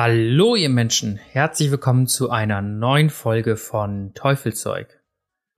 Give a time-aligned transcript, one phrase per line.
[0.00, 5.02] Hallo ihr Menschen, herzlich willkommen zu einer neuen Folge von Teufelzeug.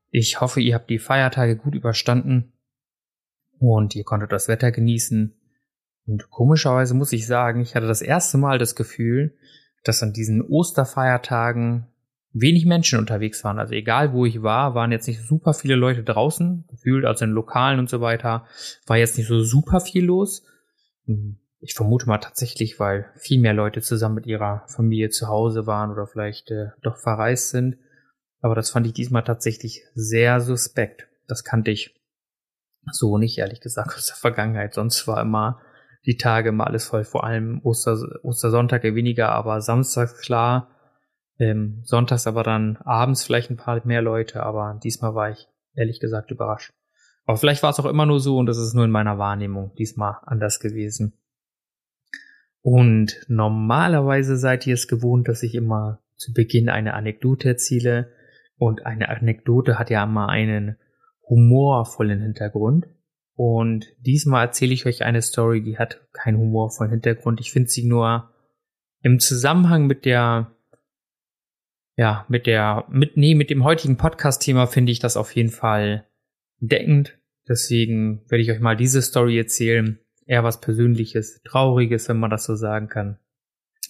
[0.09, 2.55] Ich hoffe, ihr habt die Feiertage gut überstanden
[3.59, 5.39] und ihr konntet das Wetter genießen.
[6.07, 9.37] Und komischerweise muss ich sagen, ich hatte das erste Mal das Gefühl,
[9.85, 11.88] dass an diesen Osterfeiertagen
[12.33, 13.59] wenig Menschen unterwegs waren.
[13.59, 17.33] Also egal wo ich war, waren jetzt nicht super viele Leute draußen, gefühlt, also in
[17.33, 18.47] Lokalen und so weiter,
[18.87, 20.47] war jetzt nicht so super viel los.
[21.61, 25.91] Ich vermute mal tatsächlich, weil viel mehr Leute zusammen mit ihrer Familie zu Hause waren
[25.91, 27.77] oder vielleicht äh, doch verreist sind.
[28.41, 31.07] Aber das fand ich diesmal tatsächlich sehr suspekt.
[31.29, 31.95] Das kannte ich
[32.91, 34.75] so nicht, ehrlich gesagt, aus der Vergangenheit.
[34.75, 35.61] Sonst war immer
[36.07, 40.71] die Tage immer alles voll, vor allem Oster, Ostersonntag weniger, aber samstags klar.
[41.39, 46.01] Ähm, sonntags aber dann abends vielleicht ein paar mehr Leute, aber diesmal war ich ehrlich
[46.01, 46.71] gesagt überrascht.
[47.24, 49.74] Aber vielleicht war es auch immer nur so und das ist nur in meiner Wahrnehmung
[49.77, 51.20] diesmal anders gewesen.
[52.63, 58.13] Und normalerweise seid ihr es gewohnt, dass ich immer zu Beginn eine Anekdote erzähle.
[58.57, 60.77] Und eine Anekdote hat ja immer einen
[61.29, 62.87] humorvollen Hintergrund.
[63.35, 67.41] Und diesmal erzähle ich euch eine Story, die hat keinen humorvollen Hintergrund.
[67.41, 68.34] Ich finde sie nur
[69.03, 70.55] im Zusammenhang mit der,
[71.97, 76.06] ja, mit der, mit, nee, mit dem heutigen Podcast-Thema finde ich das auf jeden Fall
[76.59, 77.19] deckend.
[77.49, 79.99] Deswegen werde ich euch mal diese Story erzählen
[80.31, 83.19] eher was Persönliches, Trauriges, wenn man das so sagen kann.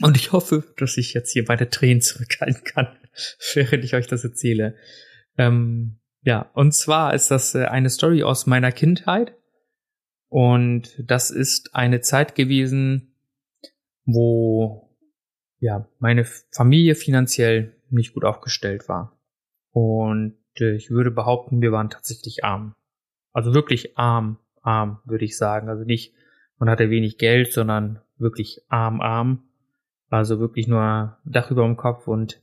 [0.00, 2.88] Und ich hoffe, dass ich jetzt hier meine Tränen zurückhalten kann,
[3.54, 4.74] während ich euch das erzähle.
[5.36, 9.36] Ähm, ja, und zwar ist das äh, eine Story aus meiner Kindheit.
[10.28, 13.14] Und das ist eine Zeit gewesen,
[14.06, 14.96] wo
[15.58, 19.20] ja meine Familie finanziell nicht gut aufgestellt war.
[19.72, 22.74] Und äh, ich würde behaupten, wir waren tatsächlich arm.
[23.32, 25.68] Also wirklich arm, arm, würde ich sagen.
[25.68, 26.14] Also nicht
[26.60, 29.42] man hatte wenig Geld, sondern wirklich arm, arm.
[30.10, 32.42] Also wirklich nur Dach über dem Kopf und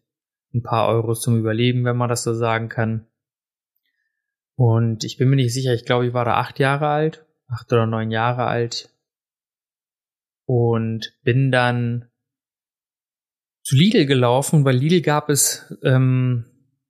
[0.53, 3.05] ein paar Euros zum Überleben, wenn man das so sagen kann.
[4.55, 7.71] Und ich bin mir nicht sicher, ich glaube, ich war da acht Jahre alt, acht
[7.71, 8.89] oder neun Jahre alt.
[10.45, 12.09] Und bin dann
[13.61, 16.45] zu Lidl gelaufen, weil Lidl gab es ähm,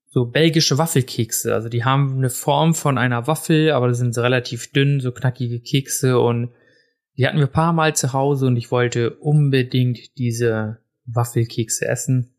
[0.05, 1.53] so belgische Waffelkekse.
[1.53, 6.19] Also die haben eine Form von einer Waffel, aber sind relativ dünn, so knackige Kekse
[6.19, 6.53] und
[7.17, 12.33] die hatten wir paar Mal zu Hause und ich wollte unbedingt diese Waffelkekse essen.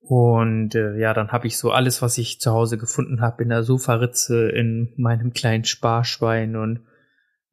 [0.00, 3.48] Und äh, ja, dann habe ich so alles, was ich zu Hause gefunden habe, in
[3.48, 6.84] der Sofaritze, in meinem kleinen Sparschwein und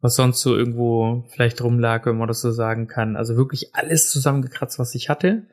[0.02, 3.16] was sonst so irgendwo vielleicht rumlag, wenn man das so sagen kann.
[3.16, 5.47] Also wirklich alles zusammengekratzt, was ich hatte.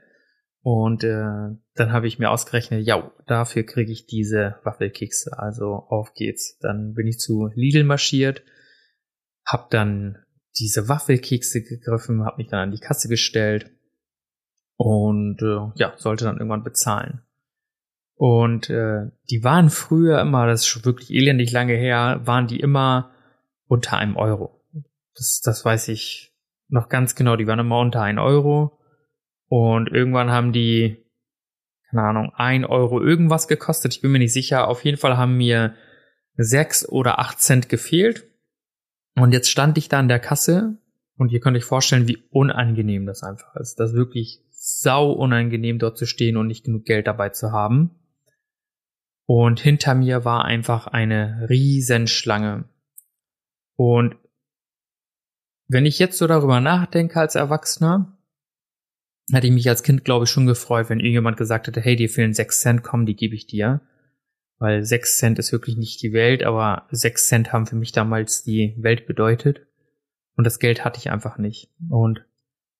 [0.63, 5.39] Und äh, dann habe ich mir ausgerechnet, ja, dafür kriege ich diese Waffelkekse.
[5.39, 6.59] Also auf geht's.
[6.59, 8.43] Dann bin ich zu Lidl marschiert,
[9.47, 10.19] hab dann
[10.59, 13.71] diese Waffelkekse gegriffen, habe mich dann an die Kasse gestellt
[14.77, 17.23] und äh, ja, sollte dann irgendwann bezahlen.
[18.15, 22.61] Und äh, die waren früher immer, das ist schon wirklich elendig lange her, waren die
[22.61, 23.13] immer
[23.67, 24.61] unter einem Euro.
[25.15, 26.35] Das, das weiß ich
[26.69, 28.79] noch ganz genau, die waren immer unter einem Euro.
[29.49, 31.05] Und irgendwann haben die,
[31.89, 33.95] keine Ahnung, ein Euro irgendwas gekostet.
[33.95, 34.69] Ich bin mir nicht sicher.
[34.69, 35.75] Auf jeden Fall haben mir
[36.37, 38.30] sechs oder acht Cent gefehlt.
[39.17, 40.79] Und jetzt stand ich da an der Kasse
[41.17, 43.81] und ihr könnt euch vorstellen, wie unangenehm das einfach ist.
[43.81, 47.91] Das ist wirklich sau unangenehm, dort zu stehen und nicht genug Geld dabei zu haben.
[49.27, 52.65] Und hinter mir war einfach eine Riesenschlange.
[53.77, 54.17] Und
[55.69, 58.19] wenn ich jetzt so darüber nachdenke als Erwachsener,
[59.31, 62.09] hätte ich mich als Kind, glaube ich, schon gefreut, wenn irgendjemand gesagt hätte, hey, dir
[62.09, 63.81] fehlen sechs Cent, komm, die gebe ich dir
[64.61, 68.43] weil sechs Cent ist wirklich nicht die Welt, aber sechs Cent haben für mich damals
[68.43, 69.67] die Welt bedeutet.
[70.37, 71.71] Und das Geld hatte ich einfach nicht.
[71.89, 72.25] Und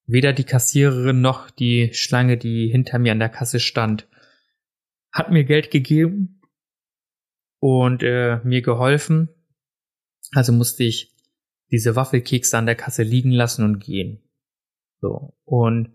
[0.07, 4.07] weder die Kassiererin noch die Schlange, die hinter mir an der Kasse stand,
[5.11, 6.43] hat mir Geld gegeben
[7.61, 9.31] und äh, mir geholfen.
[10.33, 11.17] Also musste ich
[11.71, 14.23] diese Waffelkekse an der Kasse liegen lassen und gehen.
[15.01, 15.35] So.
[15.45, 15.95] Und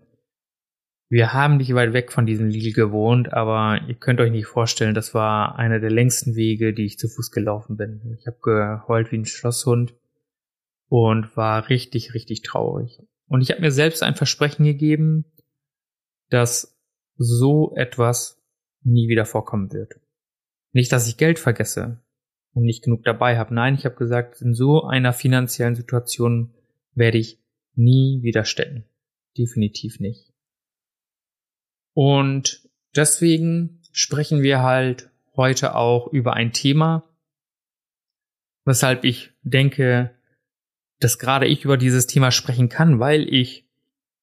[1.08, 4.94] wir haben nicht weit weg von diesem Lidl gewohnt, aber ihr könnt euch nicht vorstellen,
[4.94, 8.16] das war einer der längsten Wege, die ich zu Fuß gelaufen bin.
[8.18, 9.94] Ich habe geheult wie ein Schlosshund
[10.88, 13.00] und war richtig, richtig traurig.
[13.28, 15.24] Und ich habe mir selbst ein Versprechen gegeben,
[16.28, 16.76] dass
[17.16, 18.42] so etwas
[18.82, 19.94] nie wieder vorkommen wird.
[20.72, 22.02] Nicht, dass ich Geld vergesse
[22.52, 23.54] und nicht genug dabei habe.
[23.54, 26.54] Nein, ich habe gesagt, in so einer finanziellen Situation
[26.94, 27.38] werde ich
[27.74, 28.84] nie wieder stecken.
[29.38, 30.32] Definitiv nicht.
[31.96, 32.60] Und
[32.94, 37.08] deswegen sprechen wir halt heute auch über ein Thema,
[38.66, 40.10] weshalb ich denke,
[41.00, 43.66] dass gerade ich über dieses Thema sprechen kann, weil ich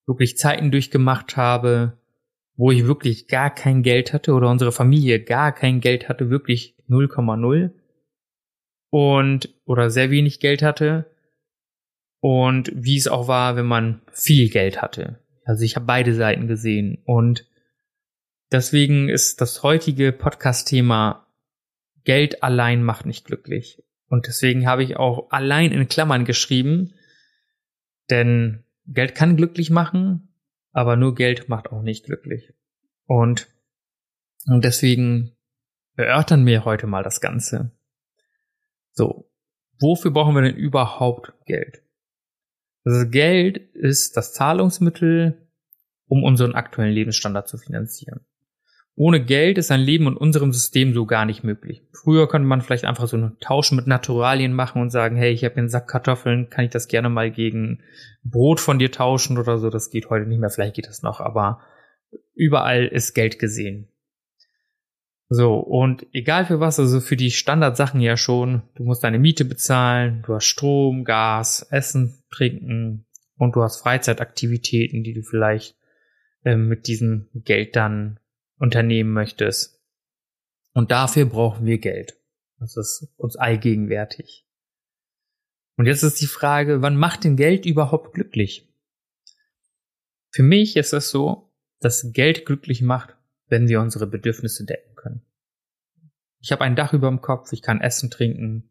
[0.06, 1.98] wirklich Zeiten durchgemacht habe,
[2.54, 6.76] wo ich wirklich gar kein Geld hatte oder unsere Familie gar kein Geld hatte, wirklich
[6.88, 7.72] 0,0
[8.90, 11.10] und oder sehr wenig Geld hatte
[12.20, 15.18] und wie es auch war, wenn man viel Geld hatte.
[15.44, 17.48] Also ich habe beide Seiten gesehen und
[18.54, 21.26] deswegen ist das heutige Podcast-Thema
[22.04, 23.82] Geld allein macht nicht glücklich.
[24.08, 26.94] Und deswegen habe ich auch allein in Klammern geschrieben,
[28.10, 30.28] denn Geld kann glücklich machen,
[30.70, 32.54] aber nur Geld macht auch nicht glücklich.
[33.06, 33.48] Und,
[34.46, 35.32] und deswegen
[35.96, 37.72] erörtern wir heute mal das Ganze.
[38.92, 39.28] So,
[39.80, 41.82] wofür brauchen wir denn überhaupt Geld?
[42.84, 45.48] Also Geld ist das Zahlungsmittel,
[46.06, 48.24] um unseren aktuellen Lebensstandard zu finanzieren.
[48.96, 51.82] Ohne Geld ist ein Leben in unserem System so gar nicht möglich.
[51.92, 55.44] Früher konnte man vielleicht einfach so einen Tausch mit Naturalien machen und sagen, hey, ich
[55.44, 57.82] habe einen Sack Kartoffeln, kann ich das gerne mal gegen
[58.22, 59.68] Brot von dir tauschen oder so.
[59.68, 61.60] Das geht heute nicht mehr, vielleicht geht das noch, aber
[62.34, 63.88] überall ist Geld gesehen.
[65.28, 69.44] So, und egal für was, also für die Standardsachen ja schon, du musst deine Miete
[69.44, 73.06] bezahlen, du hast Strom, Gas, Essen, Trinken
[73.36, 75.76] und du hast Freizeitaktivitäten, die du vielleicht
[76.44, 78.20] äh, mit diesem Geld dann
[78.64, 79.80] unternehmen möchtest.
[80.72, 82.18] Und dafür brauchen wir Geld.
[82.58, 84.46] Das ist uns allgegenwärtig.
[85.76, 88.68] Und jetzt ist die Frage, wann macht denn Geld überhaupt glücklich?
[90.30, 93.16] Für mich ist es so, dass Geld glücklich macht,
[93.48, 95.22] wenn wir unsere Bedürfnisse decken können.
[96.40, 98.70] Ich habe ein Dach über dem Kopf, ich kann essen, trinken,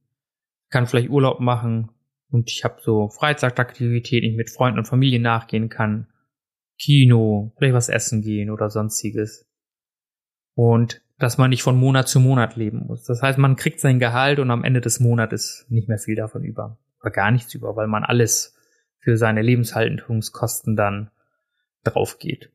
[0.69, 1.91] kann vielleicht Urlaub machen
[2.29, 6.07] und ich habe so Freizeitaktivitäten, ich mit Freunden und Familie nachgehen kann.
[6.79, 9.47] Kino, vielleicht was essen gehen oder sonstiges
[10.55, 13.03] und dass man nicht von Monat zu Monat leben muss.
[13.03, 16.43] Das heißt, man kriegt sein Gehalt und am Ende des Monats nicht mehr viel davon
[16.43, 16.77] über.
[17.01, 18.55] Oder gar nichts über, weil man alles
[18.99, 21.11] für seine Lebenshaltungskosten dann
[21.83, 22.51] drauf geht.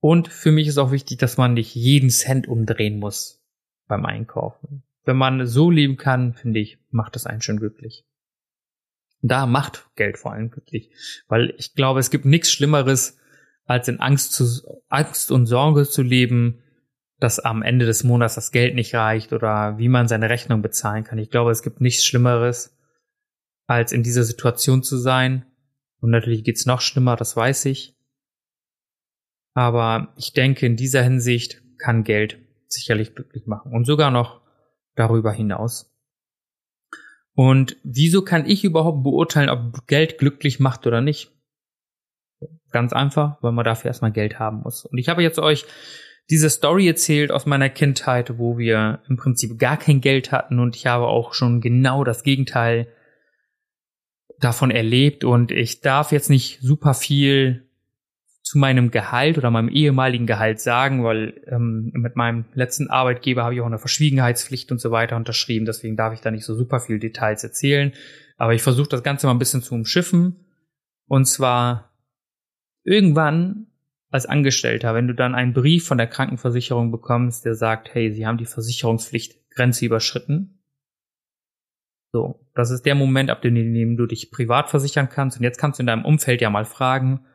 [0.00, 3.42] Und für mich ist auch wichtig, dass man nicht jeden Cent umdrehen muss
[3.86, 4.82] beim Einkaufen.
[5.04, 8.04] Wenn man so leben kann, finde ich, macht das einen schon glücklich.
[9.22, 10.90] Da macht Geld vor allem glücklich.
[11.28, 13.18] Weil ich glaube, es gibt nichts Schlimmeres,
[13.64, 14.44] als in Angst, zu,
[14.88, 16.62] Angst und Sorge zu leben,
[17.18, 21.04] dass am Ende des Monats das Geld nicht reicht oder wie man seine Rechnung bezahlen
[21.04, 21.18] kann.
[21.18, 22.76] Ich glaube, es gibt nichts Schlimmeres,
[23.66, 25.46] als in dieser Situation zu sein.
[26.00, 27.96] Und natürlich geht's noch schlimmer, das weiß ich.
[29.54, 34.42] Aber ich denke, in dieser Hinsicht kann Geld sicherlich glücklich machen und sogar noch
[34.94, 35.92] darüber hinaus.
[37.34, 41.32] Und wieso kann ich überhaupt beurteilen, ob Geld glücklich macht oder nicht?
[42.70, 44.84] Ganz einfach, weil man dafür erstmal Geld haben muss.
[44.84, 45.64] Und ich habe jetzt euch
[46.30, 50.76] diese Story erzählt aus meiner Kindheit, wo wir im Prinzip gar kein Geld hatten und
[50.76, 52.88] ich habe auch schon genau das Gegenteil
[54.40, 57.66] davon erlebt und ich darf jetzt nicht super viel
[58.42, 63.54] zu meinem Gehalt oder meinem ehemaligen Gehalt sagen, weil ähm, mit meinem letzten Arbeitgeber habe
[63.54, 66.78] ich auch eine Verschwiegenheitspflicht und so weiter unterschrieben, deswegen darf ich da nicht so super
[66.78, 67.92] viel Details erzählen.
[68.36, 70.36] Aber ich versuche das Ganze mal ein bisschen zu umschiffen.
[71.06, 71.92] Und zwar
[72.84, 73.66] irgendwann
[74.10, 78.26] als Angestellter, wenn du dann einen Brief von der Krankenversicherung bekommst, der sagt, hey, Sie
[78.26, 80.60] haben die Versicherungspflichtgrenze überschritten.
[82.12, 85.38] So, das ist der Moment, ab dem du dich privat versichern kannst.
[85.38, 87.26] Und jetzt kannst du in deinem Umfeld ja mal fragen,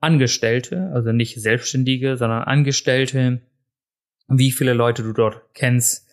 [0.00, 3.42] Angestellte, also nicht Selbstständige, sondern Angestellte,
[4.28, 6.08] wie viele Leute du dort kennst,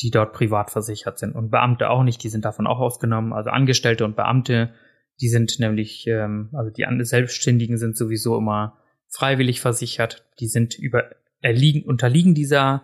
[0.00, 1.34] die dort privat versichert sind.
[1.34, 3.32] Und Beamte auch nicht, die sind davon auch ausgenommen.
[3.32, 4.72] Also Angestellte und Beamte,
[5.20, 8.78] die sind nämlich, ähm, also die Selbstständigen sind sowieso immer
[9.12, 10.24] freiwillig versichert.
[10.40, 12.82] Die sind über erliegen, unterliegen dieser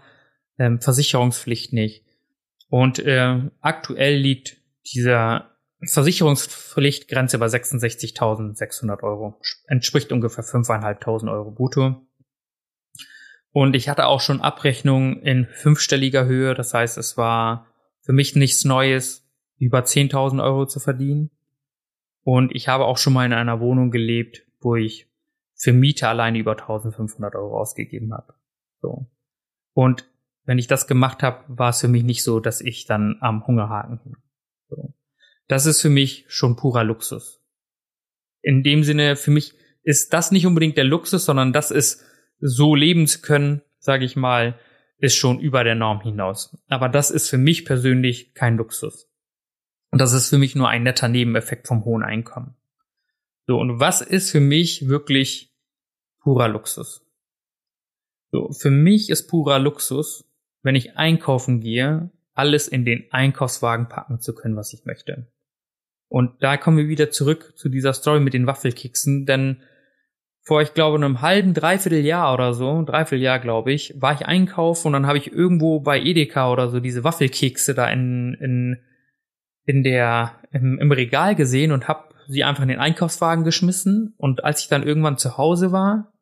[0.59, 2.05] ähm, Versicherungspflicht nicht.
[2.69, 4.59] Und äh, aktuell liegt
[4.95, 9.41] dieser Versicherungspflichtgrenze bei 66.600 Euro.
[9.67, 12.03] Entspricht ungefähr 5.500 Euro brutto.
[13.53, 16.55] Und ich hatte auch schon Abrechnungen in fünfstelliger Höhe.
[16.55, 17.67] Das heißt, es war
[18.03, 19.25] für mich nichts Neues,
[19.59, 21.31] über 10.000 Euro zu verdienen.
[22.23, 25.08] Und ich habe auch schon mal in einer Wohnung gelebt, wo ich
[25.59, 28.35] für Miete alleine über 1500 Euro ausgegeben habe.
[28.81, 29.11] So.
[29.75, 30.09] Und
[30.45, 33.47] wenn ich das gemacht habe, war es für mich nicht so, dass ich dann am
[33.47, 34.17] Hungerhaken bin.
[34.69, 34.95] So.
[35.49, 37.43] Das ist für mich schon purer Luxus.
[38.41, 42.05] in dem Sinne, für mich ist das nicht unbedingt der Luxus, sondern das ist
[42.41, 44.59] so leben zu können, sage ich mal,
[44.99, 46.57] ist schon über der Norm hinaus.
[46.69, 49.11] Aber das ist für mich persönlich kein Luxus.
[49.91, 52.57] Und das ist für mich nur ein netter Nebeneffekt vom hohen Einkommen.
[53.47, 55.48] So, und was ist für mich wirklich
[56.21, 57.05] purer Luxus?
[58.31, 60.25] So, für mich ist purer Luxus,
[60.63, 65.27] wenn ich einkaufen gehe, alles in den Einkaufswagen packen zu können, was ich möchte.
[66.09, 69.63] Und da kommen wir wieder zurück zu dieser Story mit den Waffelkeksen, denn
[70.41, 74.25] vor, ich glaube, einem halben, dreiviertel Jahr oder so, dreiviertel Jahr, glaube ich, war ich
[74.25, 78.79] einkaufen und dann habe ich irgendwo bei Edeka oder so diese Waffelkekse da in, in,
[79.67, 84.15] in der, im, im Regal gesehen und habe sie einfach in den Einkaufswagen geschmissen.
[84.17, 86.13] Und als ich dann irgendwann zu Hause war,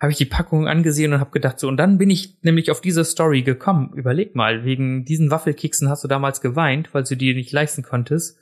[0.00, 2.80] habe ich die Packung angesehen und habe gedacht, so, und dann bin ich nämlich auf
[2.80, 3.92] diese Story gekommen.
[3.94, 8.38] Überleg mal, wegen diesen Waffelkeksen hast du damals geweint, weil du die nicht leisten konntest.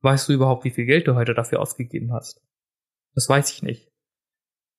[0.00, 2.42] Weißt du überhaupt, wie viel Geld du heute dafür ausgegeben hast?
[3.14, 3.90] Das weiß ich nicht.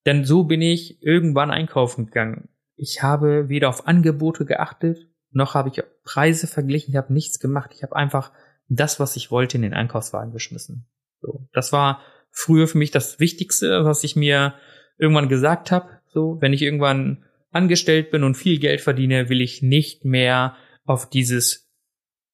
[0.06, 2.50] Denn so bin ich irgendwann einkaufen gegangen.
[2.76, 7.72] Ich habe weder auf Angebote geachtet, noch habe ich Preise verglichen, ich habe nichts gemacht.
[7.74, 8.32] Ich habe einfach
[8.70, 10.88] das, was ich wollte, in den Einkaufswagen geschmissen.
[11.22, 14.54] So, das war früher für mich das Wichtigste, was ich mir
[14.98, 15.90] irgendwann gesagt habe.
[16.08, 20.56] So, wenn ich irgendwann angestellt bin und viel Geld verdiene, will ich nicht mehr
[20.86, 21.70] auf dieses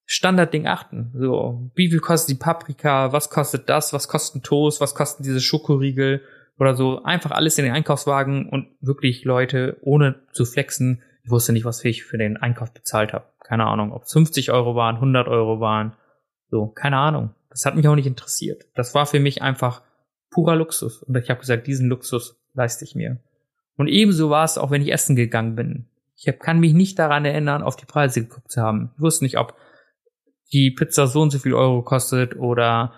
[0.05, 1.13] Standardding achten.
[1.17, 3.13] So, wie viel kostet die Paprika?
[3.13, 3.93] Was kostet das?
[3.93, 4.81] Was kostet ein Toast?
[4.81, 6.21] Was kosten diese Schokoriegel?
[6.59, 11.53] oder so, einfach alles in den Einkaufswagen und wirklich Leute, ohne zu flexen, ich wusste
[11.53, 13.25] nicht, was ich für den Einkauf bezahlt habe.
[13.39, 15.93] Keine Ahnung, ob es 50 Euro waren, 100 Euro waren,
[16.49, 17.31] so, keine Ahnung.
[17.53, 18.65] Das hat mich auch nicht interessiert.
[18.73, 19.83] Das war für mich einfach
[20.31, 21.03] purer Luxus.
[21.03, 23.19] Und ich habe gesagt, diesen Luxus leiste ich mir.
[23.77, 25.87] Und ebenso war es auch, wenn ich essen gegangen bin.
[26.15, 28.91] Ich hab, kann mich nicht daran erinnern, auf die Preise geguckt zu haben.
[28.95, 29.55] Ich wusste nicht, ob
[30.51, 32.93] die Pizza so und so viel Euro kostet oder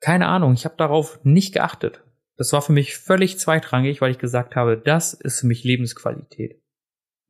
[0.00, 0.52] keine Ahnung.
[0.52, 2.02] Ich habe darauf nicht geachtet.
[2.36, 6.62] Das war für mich völlig zweitrangig, weil ich gesagt habe, das ist für mich Lebensqualität.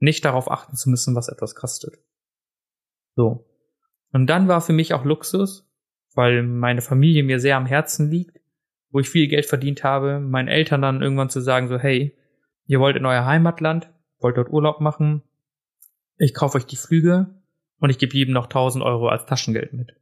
[0.00, 1.98] Nicht darauf achten zu müssen, was etwas kostet.
[3.16, 3.46] So.
[4.12, 5.67] Und dann war für mich auch Luxus,
[6.14, 8.40] weil meine Familie mir sehr am Herzen liegt,
[8.90, 12.16] wo ich viel Geld verdient habe, meinen Eltern dann irgendwann zu sagen, so, hey,
[12.66, 15.22] ihr wollt in euer Heimatland, wollt dort Urlaub machen,
[16.16, 17.34] ich kaufe euch die Flüge
[17.78, 19.94] und ich gebe jedem noch 1000 Euro als Taschengeld mit.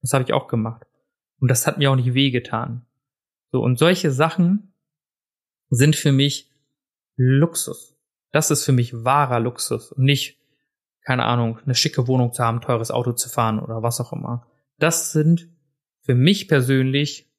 [0.00, 0.86] Das habe ich auch gemacht.
[1.38, 2.84] Und das hat mir auch nicht wehgetan.
[3.52, 4.74] So, und solche Sachen
[5.70, 6.50] sind für mich
[7.16, 7.96] Luxus.
[8.32, 10.38] Das ist für mich wahrer Luxus und nicht,
[11.04, 14.46] keine Ahnung, eine schicke Wohnung zu haben, teures Auto zu fahren oder was auch immer.
[14.82, 15.48] Das sind
[16.00, 17.30] für mich persönlich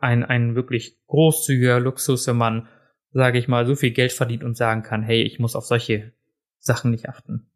[0.00, 2.68] ein, ein wirklich großzügiger Luxus, wenn man,
[3.10, 6.14] sage ich mal, so viel Geld verdient und sagen kann, hey, ich muss auf solche
[6.58, 7.50] Sachen nicht achten.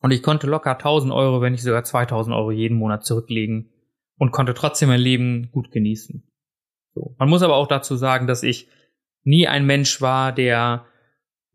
[0.00, 3.70] Und ich konnte locker 1000 Euro, wenn nicht sogar 2000 Euro jeden Monat zurücklegen
[4.16, 6.26] und konnte trotzdem mein Leben gut genießen.
[6.94, 7.14] So.
[7.18, 8.68] Man muss aber auch dazu sagen, dass ich
[9.24, 10.86] nie ein Mensch war, der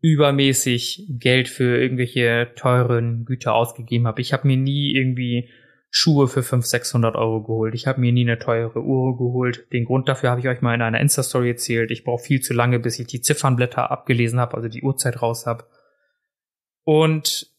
[0.00, 4.20] übermäßig Geld für irgendwelche teuren Güter ausgegeben habe.
[4.20, 5.50] Ich habe mir nie irgendwie
[5.90, 7.74] Schuhe für 500, 600 Euro geholt.
[7.74, 9.66] Ich habe mir nie eine teure Uhr geholt.
[9.72, 11.90] Den Grund dafür habe ich euch mal in einer Insta-Story erzählt.
[11.90, 15.46] Ich brauche viel zu lange, bis ich die Ziffernblätter abgelesen habe, also die Uhrzeit raus
[15.46, 15.64] habe.
[16.84, 17.50] Und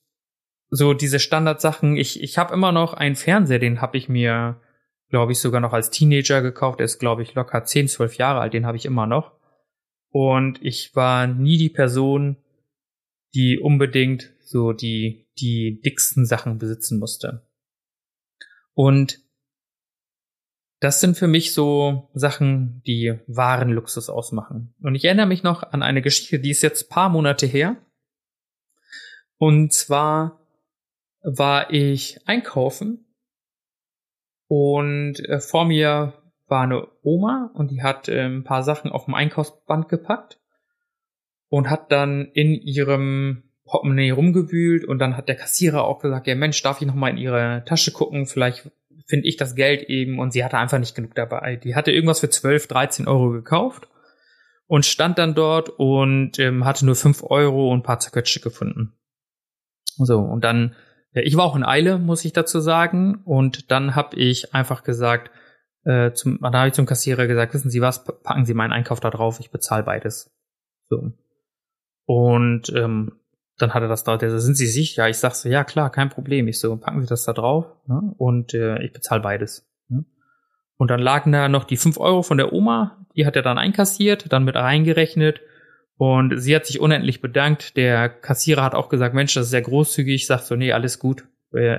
[0.70, 1.98] so diese Standardsachen.
[1.98, 4.62] Ich, ich habe immer noch einen Fernseher, den habe ich mir
[5.12, 6.80] glaube ich, sogar noch als Teenager gekauft.
[6.80, 9.34] Er ist, glaube ich, locker 10, 12 Jahre alt, den habe ich immer noch.
[10.10, 12.38] Und ich war nie die Person,
[13.36, 17.46] die unbedingt so die, die dicksten Sachen besitzen musste.
[18.74, 19.20] Und
[20.80, 24.74] das sind für mich so Sachen, die wahren Luxus ausmachen.
[24.82, 27.78] Und ich erinnere mich noch an eine Geschichte, die ist jetzt paar Monate her.
[29.38, 30.40] Und zwar
[31.22, 33.06] war ich einkaufen
[34.48, 36.14] und äh, vor mir
[36.48, 40.40] war eine Oma und die hat ein paar Sachen auf dem Einkaufsband gepackt
[41.48, 46.36] und hat dann in ihrem Portemonnaie rumgewühlt und dann hat der Kassierer auch gesagt, ja
[46.36, 48.70] Mensch, darf ich noch mal in ihre Tasche gucken, vielleicht
[49.08, 51.56] finde ich das Geld eben und sie hatte einfach nicht genug dabei.
[51.56, 53.88] Die hatte irgendwas für 12, 13 Euro gekauft
[54.68, 58.94] und stand dann dort und ähm, hatte nur 5 Euro und ein paar Zerquetsche gefunden.
[59.98, 60.76] So, und dann
[61.14, 63.22] ich war auch in Eile, muss ich dazu sagen.
[63.26, 65.32] Und dann habe ich einfach gesagt,
[65.84, 69.00] äh, zum, da habe ich zum Kassierer gesagt, wissen Sie was, packen Sie meinen Einkauf
[69.00, 70.32] da drauf, ich bezahle beides.
[70.90, 71.12] So.
[72.06, 73.21] Und ähm,
[73.62, 75.10] dann hat er das da, der so, sind Sie sicher?
[75.10, 76.48] Ich sag so, ja klar, kein Problem.
[76.48, 78.14] Ich so, packen Sie das da drauf ne?
[78.18, 79.68] und äh, ich bezahle beides.
[79.90, 80.06] Ne?
[80.78, 83.58] Und dann lagen da noch die fünf Euro von der Oma, die hat er dann
[83.58, 85.42] einkassiert, dann mit reingerechnet
[85.98, 87.78] und sie hat sich unendlich bedankt.
[87.78, 90.16] Der Kassierer hat auch gesagt, Mensch, das ist sehr großzügig.
[90.16, 91.26] Ich sag so, nee, alles gut.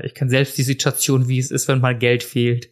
[0.03, 2.71] Ich kenne selbst die Situation, wie es ist, wenn mal Geld fehlt.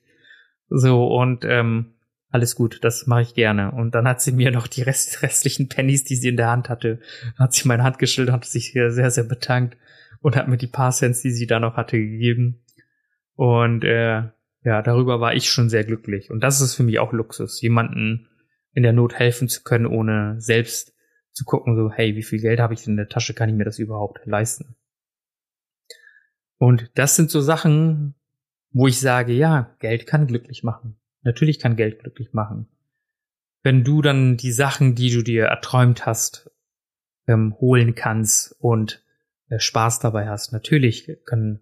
[0.68, 1.94] So, und ähm,
[2.30, 3.72] alles gut, das mache ich gerne.
[3.72, 6.68] Und dann hat sie mir noch die Rest, restlichen Pennies, die sie in der Hand
[6.68, 7.00] hatte,
[7.38, 9.76] hat sie meine Hand geschüttelt, hat sich sehr, sehr bedankt
[10.20, 12.64] und hat mir die paar Cents, die sie da noch hatte, gegeben.
[13.34, 14.28] Und äh,
[14.62, 16.30] ja, darüber war ich schon sehr glücklich.
[16.30, 18.28] Und das ist für mich auch Luxus, jemanden
[18.72, 20.94] in der Not helfen zu können, ohne selbst
[21.32, 23.54] zu gucken, so, hey, wie viel Geld habe ich denn in der Tasche, kann ich
[23.54, 24.76] mir das überhaupt leisten?
[26.58, 28.14] Und das sind so Sachen,
[28.72, 30.99] wo ich sage, ja, Geld kann glücklich machen.
[31.22, 32.68] Natürlich kann Geld glücklich machen.
[33.62, 36.50] Wenn du dann die Sachen, die du dir erträumt hast,
[37.26, 39.04] ähm, holen kannst und
[39.48, 41.60] äh, Spaß dabei hast, natürlich kann,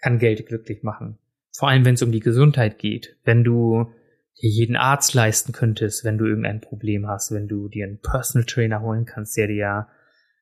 [0.00, 1.18] kann Geld glücklich machen.
[1.52, 3.18] Vor allem, wenn es um die Gesundheit geht.
[3.24, 3.92] Wenn du
[4.40, 8.46] dir jeden Arzt leisten könntest, wenn du irgendein Problem hast, wenn du dir einen Personal
[8.46, 9.88] Trainer holen kannst, der dir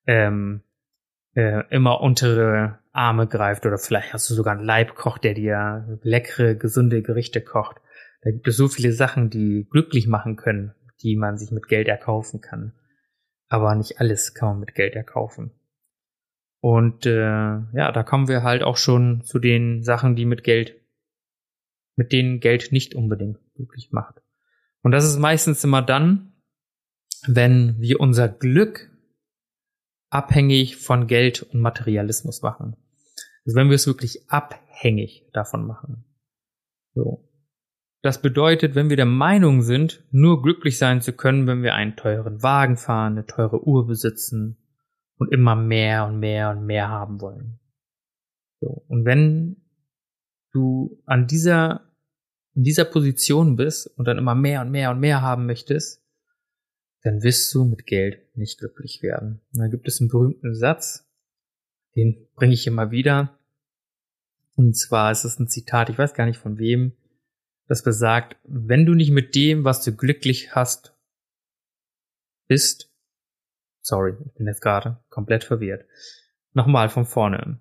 [0.06, 0.62] ähm,
[1.34, 6.54] äh, immer untere Arme greift oder vielleicht hast du sogar einen Leibkoch, der dir leckere,
[6.54, 7.78] gesunde Gerichte kocht.
[8.20, 11.88] Da gibt es so viele Sachen, die glücklich machen können, die man sich mit Geld
[11.88, 12.72] erkaufen kann.
[13.48, 15.52] Aber nicht alles kann man mit Geld erkaufen.
[16.60, 20.74] Und äh, ja, da kommen wir halt auch schon zu den Sachen, die mit Geld,
[21.96, 24.20] mit denen Geld nicht unbedingt glücklich macht.
[24.82, 26.32] Und das ist meistens immer dann,
[27.26, 28.90] wenn wir unser Glück
[30.10, 32.76] abhängig von Geld und Materialismus machen.
[33.44, 36.04] Also wenn wir es wirklich abhängig davon machen.
[36.94, 37.27] So.
[38.00, 41.96] Das bedeutet, wenn wir der Meinung sind, nur glücklich sein zu können, wenn wir einen
[41.96, 44.56] teuren Wagen fahren, eine teure Uhr besitzen
[45.16, 47.58] und immer mehr und mehr und mehr haben wollen.
[48.60, 48.84] So.
[48.88, 49.56] Und wenn
[50.52, 51.92] du an dieser,
[52.54, 56.04] in dieser Position bist und dann immer mehr und mehr und mehr haben möchtest,
[57.02, 59.40] dann wirst du mit Geld nicht glücklich werden.
[59.52, 61.08] Und da gibt es einen berühmten Satz,
[61.96, 63.38] den bringe ich immer wieder.
[64.54, 66.92] Und zwar ist es ein Zitat, ich weiß gar nicht von wem,
[67.68, 70.96] das besagt, wenn du nicht mit dem, was du glücklich hast,
[72.48, 72.90] bist,
[73.82, 75.86] sorry, ich bin jetzt gerade komplett verwirrt.
[76.54, 77.60] Nochmal von vorne.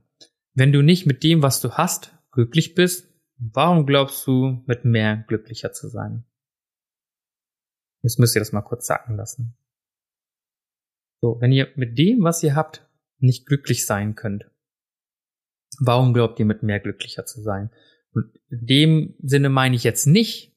[0.54, 5.26] Wenn du nicht mit dem, was du hast, glücklich bist, warum glaubst du, mit mehr
[5.28, 6.24] glücklicher zu sein?
[8.02, 9.58] Jetzt müsst ihr das mal kurz sacken lassen.
[11.20, 12.88] So, wenn ihr mit dem, was ihr habt,
[13.20, 14.50] nicht glücklich sein könnt,
[15.80, 17.72] warum glaubt ihr, mit mehr glücklicher zu sein?
[18.18, 20.52] Und in dem Sinne meine ich jetzt nicht,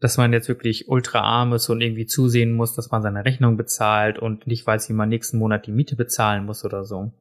[0.00, 3.58] dass man jetzt wirklich ultra arm ist und irgendwie zusehen muss, dass man seine Rechnung
[3.58, 7.12] bezahlt und nicht weiß, wie man nächsten Monat die Miete bezahlen muss oder so.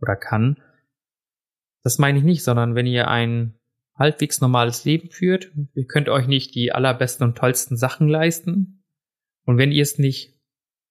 [0.00, 0.56] Oder kann.
[1.82, 3.54] Das meine ich nicht, sondern wenn ihr ein
[3.94, 8.82] halbwegs normales Leben führt, ihr könnt euch nicht die allerbesten und tollsten Sachen leisten.
[9.44, 10.34] Und wenn ihr es nicht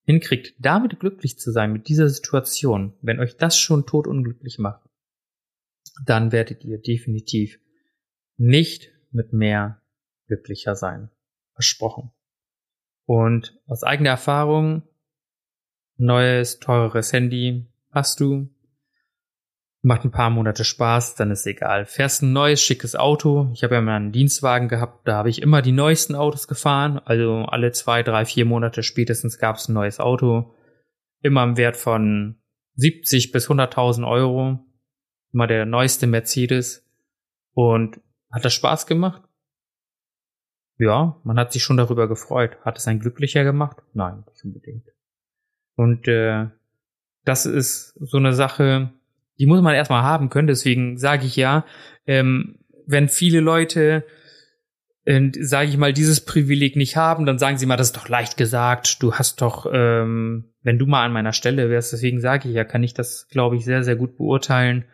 [0.06, 4.88] hinkriegt, damit glücklich zu sein, mit dieser Situation, wenn euch das schon tot unglücklich macht,
[6.06, 7.60] dann werdet ihr definitiv
[8.38, 9.82] nicht mit mehr
[10.28, 11.10] glücklicher sein.
[11.54, 12.12] Versprochen.
[13.06, 14.84] Und aus eigener Erfahrung,
[15.98, 18.50] neues, teureres Handy hast du,
[19.82, 21.86] macht ein paar Monate Spaß, dann ist egal.
[21.86, 23.50] Fährst ein neues, schickes Auto.
[23.54, 27.00] Ich habe ja mal einen Dienstwagen gehabt, da habe ich immer die neuesten Autos gefahren.
[27.00, 30.56] Also alle zwei, drei, vier Monate spätestens gab es ein neues Auto.
[31.22, 32.38] Immer im Wert von
[32.76, 34.60] 70 bis 100.000 Euro.
[35.34, 36.90] Immer der neueste Mercedes.
[37.54, 38.00] Und
[38.34, 39.22] hat das Spaß gemacht?
[40.80, 42.58] Ja, man hat sich schon darüber gefreut.
[42.66, 43.78] Hat es einen glücklicher gemacht?
[43.94, 44.88] Nein, nicht unbedingt.
[45.76, 46.48] Und äh,
[47.24, 48.92] das ist so eine Sache,
[49.40, 50.48] die muss man erstmal haben können.
[50.48, 51.64] Deswegen sage ich ja,
[52.08, 54.04] ähm, wenn viele Leute,
[55.06, 58.10] äh, sage ich mal, dieses Privileg nicht haben, dann sagen sie mal, das ist doch
[58.10, 59.02] leicht gesagt.
[59.04, 62.64] Du hast doch, ähm, wenn du mal an meiner Stelle wärst, deswegen sage ich ja,
[62.64, 64.86] kann ich das, glaube ich, sehr, sehr gut beurteilen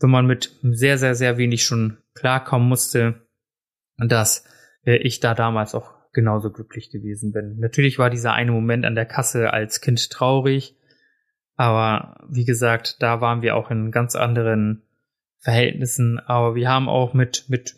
[0.00, 3.26] wenn man mit sehr, sehr, sehr wenig schon klarkommen musste,
[3.96, 4.44] dass
[4.84, 7.58] äh, ich da damals auch genauso glücklich gewesen bin.
[7.58, 10.74] Natürlich war dieser eine Moment an der Kasse als Kind traurig,
[11.56, 14.82] aber wie gesagt, da waren wir auch in ganz anderen
[15.40, 17.76] Verhältnissen, aber wir haben auch mit, mit,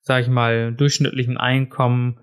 [0.00, 2.20] sag ich mal, durchschnittlichen Einkommen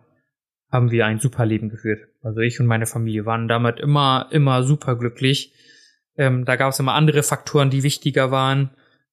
[0.71, 2.07] haben wir ein super Leben geführt.
[2.21, 5.53] Also ich und meine Familie waren damit immer, immer super glücklich.
[6.15, 8.69] Ähm, da gab es immer andere Faktoren, die wichtiger waren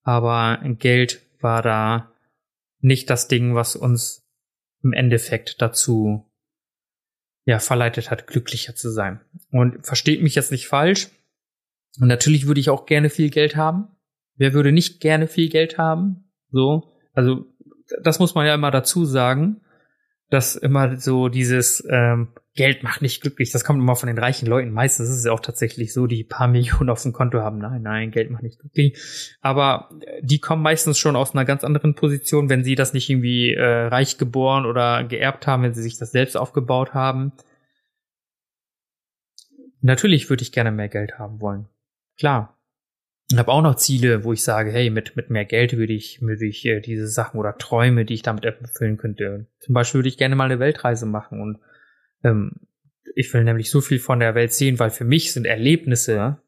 [0.07, 2.13] aber Geld war da
[2.79, 4.25] nicht das Ding, was uns
[4.85, 6.25] im Endeffekt dazu
[7.45, 9.21] ja verleitet hat, glücklicher zu sein.
[9.51, 11.09] Und versteht mich jetzt nicht falsch.
[12.01, 13.89] Und natürlich würde ich auch gerne viel Geld haben.
[14.37, 16.31] Wer würde nicht gerne viel Geld haben?
[16.53, 17.45] So, also
[18.01, 19.61] das muss man ja immer dazu sagen,
[20.31, 23.53] dass immer so dieses ähm, Geld macht nicht glücklich.
[23.53, 24.73] Das kommt immer von den reichen Leuten.
[24.73, 27.59] Meistens ist es ja auch tatsächlich so, die paar Millionen auf dem Konto haben.
[27.59, 28.99] Nein, nein, Geld macht nicht glücklich.
[29.41, 33.11] Aber äh, die kommen meistens schon aus einer ganz anderen Position, wenn sie das nicht
[33.11, 37.33] irgendwie äh, reich geboren oder geerbt haben, wenn sie sich das selbst aufgebaut haben.
[39.83, 41.69] Natürlich würde ich gerne mehr Geld haben wollen.
[42.19, 42.55] Klar.
[43.29, 46.23] Ich habe auch noch Ziele, wo ich sage, hey, mit, mit mehr Geld würde ich,
[46.23, 49.47] würde ich äh, diese Sachen oder Träume, die ich damit erfüllen könnte.
[49.59, 51.59] Zum Beispiel würde ich gerne mal eine Weltreise machen und
[52.23, 52.53] ähm,
[53.15, 56.39] ich will nämlich so viel von der Welt sehen, weil für mich sind Erlebnisse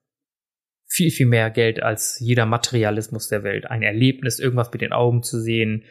[0.87, 3.71] viel, viel mehr Geld als jeder Materialismus der Welt.
[3.71, 5.85] Ein Erlebnis, irgendwas mit den Augen zu sehen.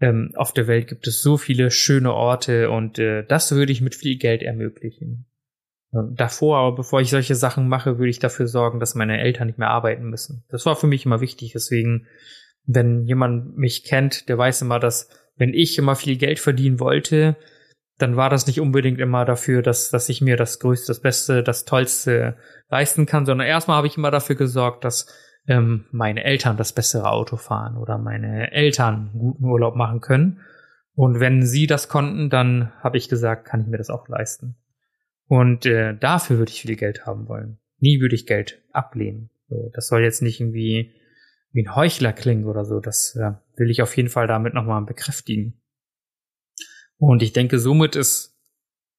[0.00, 3.80] Ähm, auf der Welt gibt es so viele schöne Orte und äh, das würde ich
[3.80, 5.26] mit viel Geld ermöglichen.
[5.90, 9.46] Und davor, aber bevor ich solche Sachen mache, würde ich dafür sorgen, dass meine Eltern
[9.46, 10.44] nicht mehr arbeiten müssen.
[10.48, 11.52] Das war für mich immer wichtig.
[11.52, 12.06] Deswegen,
[12.64, 17.36] wenn jemand mich kennt, der weiß immer, dass wenn ich immer viel Geld verdienen wollte,
[17.98, 21.42] dann war das nicht unbedingt immer dafür, dass, dass ich mir das Größte, das Beste,
[21.42, 22.36] das Tollste
[22.68, 25.06] leisten kann, sondern erstmal habe ich immer dafür gesorgt, dass
[25.46, 30.40] ähm, meine Eltern das bessere Auto fahren oder meine Eltern guten Urlaub machen können.
[30.94, 34.56] Und wenn sie das konnten, dann habe ich gesagt, kann ich mir das auch leisten.
[35.26, 37.58] Und äh, dafür würde ich viel Geld haben wollen.
[37.78, 39.30] Nie würde ich Geld ablehnen.
[39.48, 40.94] So, das soll jetzt nicht irgendwie
[41.52, 42.80] wie ein Heuchler klingen oder so.
[42.80, 45.61] Das äh, will ich auf jeden Fall damit nochmal bekräftigen.
[47.04, 48.38] Und ich denke, somit ist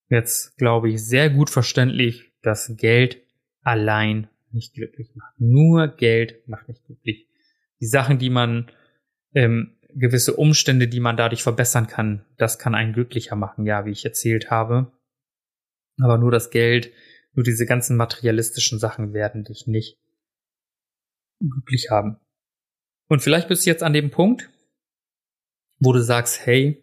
[0.10, 3.22] jetzt, glaube ich, sehr gut verständlich, dass Geld
[3.62, 5.40] allein nicht glücklich macht.
[5.40, 7.30] Nur Geld macht nicht glücklich.
[7.80, 8.70] Die Sachen, die man,
[9.34, 13.92] ähm, gewisse Umstände, die man dadurch verbessern kann, das kann einen glücklicher machen, ja, wie
[13.92, 14.92] ich erzählt habe.
[16.02, 16.92] Aber nur das Geld,
[17.32, 19.98] nur diese ganzen materialistischen Sachen werden dich nicht
[21.40, 22.18] glücklich haben.
[23.08, 24.50] Und vielleicht bist du jetzt an dem Punkt,
[25.80, 26.83] wo du sagst, hey,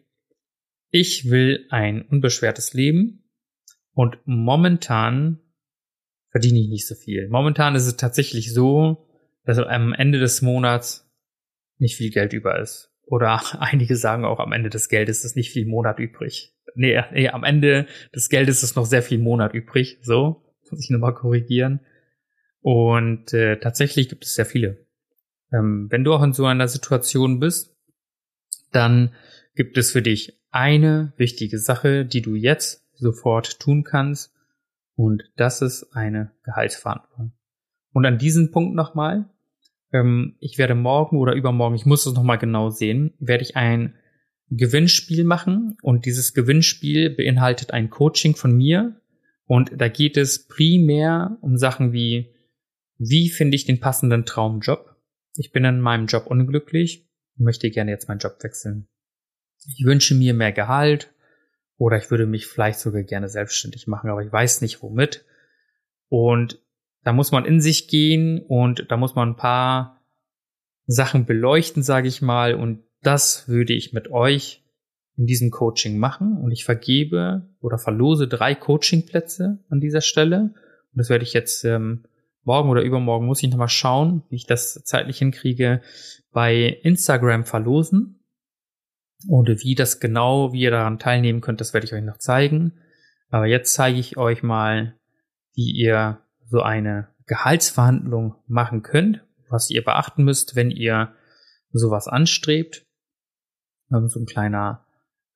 [0.90, 3.24] ich will ein unbeschwertes Leben
[3.94, 5.40] und momentan
[6.30, 7.28] verdiene ich nicht so viel.
[7.28, 9.08] Momentan ist es tatsächlich so,
[9.44, 11.10] dass am Ende des Monats
[11.78, 12.92] nicht viel Geld über ist.
[13.06, 16.54] Oder einige sagen auch, am Ende des Geldes ist nicht viel Monat übrig.
[16.74, 19.98] Nee, nee, am Ende des Geldes ist noch sehr viel Monat übrig.
[20.02, 21.80] So, muss ich nochmal korrigieren.
[22.60, 24.86] Und äh, tatsächlich gibt es sehr viele.
[25.52, 27.76] Ähm, wenn du auch in so einer Situation bist,
[28.70, 29.14] dann
[29.54, 34.32] gibt es für dich eine wichtige Sache, die du jetzt sofort tun kannst.
[34.96, 37.32] Und das ist eine Gehaltsverhandlung.
[37.92, 39.30] Und an diesem Punkt nochmal,
[39.92, 43.94] ähm, ich werde morgen oder übermorgen, ich muss es nochmal genau sehen, werde ich ein
[44.50, 45.76] Gewinnspiel machen.
[45.82, 49.00] Und dieses Gewinnspiel beinhaltet ein Coaching von mir.
[49.46, 52.34] Und da geht es primär um Sachen wie,
[52.98, 54.96] wie finde ich den passenden Traumjob?
[55.36, 58.89] Ich bin in meinem Job unglücklich, möchte gerne jetzt meinen Job wechseln
[59.66, 61.12] ich wünsche mir mehr Gehalt
[61.76, 65.24] oder ich würde mich vielleicht sogar gerne selbstständig machen, aber ich weiß nicht womit.
[66.08, 66.60] Und
[67.04, 70.00] da muss man in sich gehen und da muss man ein paar
[70.86, 72.54] Sachen beleuchten, sage ich mal.
[72.54, 74.62] Und das würde ich mit euch
[75.16, 76.36] in diesem Coaching machen.
[76.36, 80.40] Und ich vergebe oder verlose drei Coachingplätze an dieser Stelle.
[80.92, 82.04] Und das werde ich jetzt ähm,
[82.44, 85.80] morgen oder übermorgen, muss ich nochmal schauen, wie ich das zeitlich hinkriege,
[86.32, 88.19] bei Instagram verlosen.
[89.28, 92.78] Und wie das genau, wie ihr daran teilnehmen könnt, das werde ich euch noch zeigen.
[93.28, 94.96] Aber jetzt zeige ich euch mal,
[95.54, 101.14] wie ihr so eine Gehaltsverhandlung machen könnt, was ihr beachten müsst, wenn ihr
[101.72, 102.86] sowas anstrebt.
[103.88, 104.86] So ein kleiner,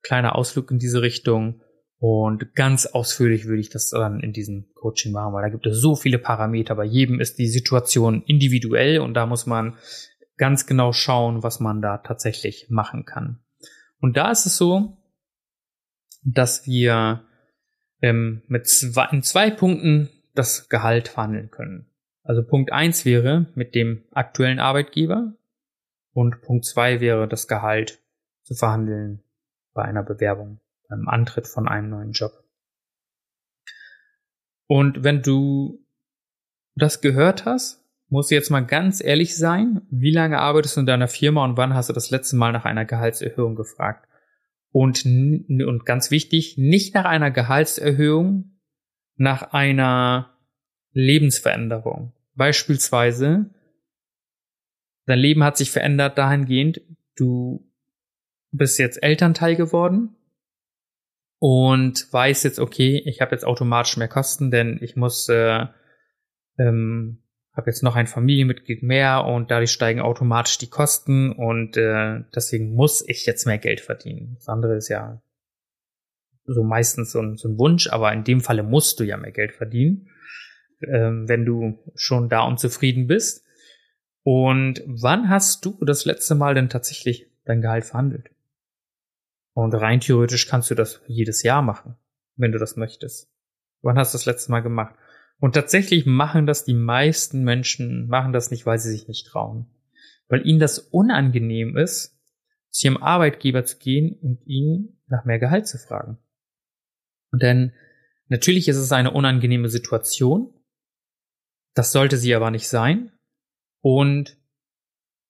[0.01, 1.61] kleiner Ausflug in diese Richtung.
[1.97, 5.79] Und ganz ausführlich würde ich das dann in diesem Coaching machen, weil da gibt es
[5.79, 6.75] so viele Parameter.
[6.75, 9.77] Bei jedem ist die Situation individuell und da muss man
[10.37, 13.44] ganz genau schauen, was man da tatsächlich machen kann.
[14.05, 14.95] Und da ist es so,
[16.23, 17.25] dass wir
[18.03, 21.89] ähm, mit zwei, in zwei Punkten das Gehalt verhandeln können.
[22.21, 25.33] Also Punkt eins wäre mit dem aktuellen Arbeitgeber
[26.13, 27.99] und Punkt zwei wäre das Gehalt
[28.43, 29.23] zu verhandeln
[29.73, 32.31] bei einer Bewerbung, beim Antritt von einem neuen Job.
[34.67, 35.83] Und wenn du
[36.75, 40.85] das gehört hast, musst du jetzt mal ganz ehrlich sein, wie lange arbeitest du in
[40.85, 44.07] deiner Firma und wann hast du das letzte Mal nach einer Gehaltserhöhung gefragt?
[44.71, 48.59] Und, und ganz wichtig, nicht nach einer Gehaltserhöhung,
[49.15, 50.37] nach einer
[50.91, 52.13] Lebensveränderung.
[52.35, 53.49] Beispielsweise,
[55.05, 56.81] dein Leben hat sich verändert dahingehend,
[57.15, 57.71] du
[58.51, 60.15] bist jetzt Elternteil geworden
[61.39, 65.67] und weißt jetzt, okay, ich habe jetzt automatisch mehr Kosten, denn ich muss äh,
[66.57, 67.24] ähm,
[67.55, 72.73] habe jetzt noch ein Familienmitglied mehr und dadurch steigen automatisch die Kosten und äh, deswegen
[72.73, 74.35] muss ich jetzt mehr Geld verdienen.
[74.35, 75.21] Das andere ist ja
[76.45, 79.31] so meistens so ein, so ein Wunsch, aber in dem Falle musst du ja mehr
[79.31, 80.09] Geld verdienen,
[80.81, 83.43] ähm, wenn du schon da unzufrieden bist.
[84.23, 88.31] Und wann hast du das letzte Mal denn tatsächlich dein Gehalt verhandelt?
[89.53, 91.95] Und rein theoretisch kannst du das jedes Jahr machen,
[92.35, 93.29] wenn du das möchtest.
[93.81, 94.95] Wann hast du das letzte Mal gemacht?
[95.39, 99.67] Und tatsächlich machen das die meisten Menschen, machen das nicht, weil sie sich nicht trauen.
[100.27, 102.17] Weil ihnen das unangenehm ist,
[102.71, 106.17] zu ihrem Arbeitgeber zu gehen und ihn nach mehr Gehalt zu fragen.
[107.31, 107.73] Denn
[108.27, 110.53] natürlich ist es eine unangenehme Situation.
[111.73, 113.11] Das sollte sie aber nicht sein.
[113.81, 114.37] Und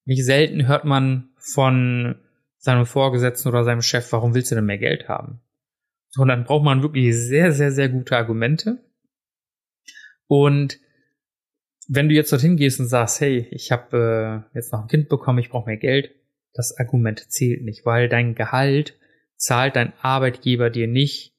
[0.04, 2.20] nicht selten hört man von
[2.58, 5.40] seinem Vorgesetzten oder seinem Chef, warum willst du denn mehr Geld haben?
[6.16, 8.85] Und dann braucht man wirklich sehr, sehr, sehr gute Argumente.
[10.26, 10.78] Und
[11.88, 15.08] wenn du jetzt dorthin gehst und sagst, hey, ich habe äh, jetzt noch ein Kind
[15.08, 16.14] bekommen, ich brauche mehr Geld,
[16.52, 18.98] das Argument zählt nicht, weil dein Gehalt
[19.36, 21.34] zahlt dein Arbeitgeber dir nicht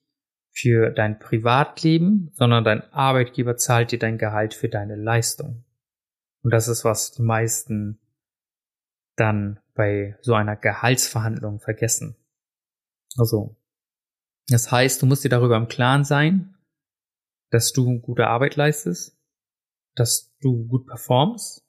[0.52, 5.66] für dein Privatleben, sondern dein Arbeitgeber zahlt dir dein Gehalt für deine Leistung.
[6.44, 8.00] Und das ist, was die meisten
[9.16, 12.16] dann bei so einer Gehaltsverhandlung vergessen.
[13.18, 13.56] Also,
[14.48, 16.57] das heißt, du musst dir darüber im Klaren sein,
[17.50, 19.18] dass du gute Arbeit leistest,
[19.96, 21.66] dass du gut performst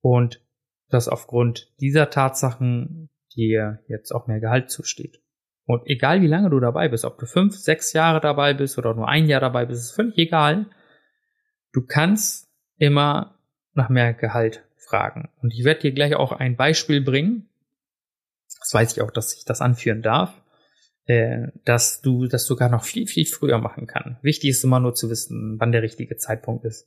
[0.00, 0.42] und
[0.88, 5.20] dass aufgrund dieser Tatsachen dir jetzt auch mehr Gehalt zusteht.
[5.66, 8.94] Und egal wie lange du dabei bist, ob du fünf, sechs Jahre dabei bist oder
[8.94, 10.66] nur ein Jahr dabei bist, ist völlig egal.
[11.72, 13.38] Du kannst immer
[13.74, 15.28] nach mehr Gehalt fragen.
[15.42, 17.50] Und ich werde dir gleich auch ein Beispiel bringen.
[18.60, 20.40] Das weiß ich auch, dass ich das anführen darf,
[21.08, 24.18] äh, dass du das sogar noch viel, viel früher machen kann.
[24.22, 26.86] Wichtig ist immer nur zu wissen, wann der richtige Zeitpunkt ist.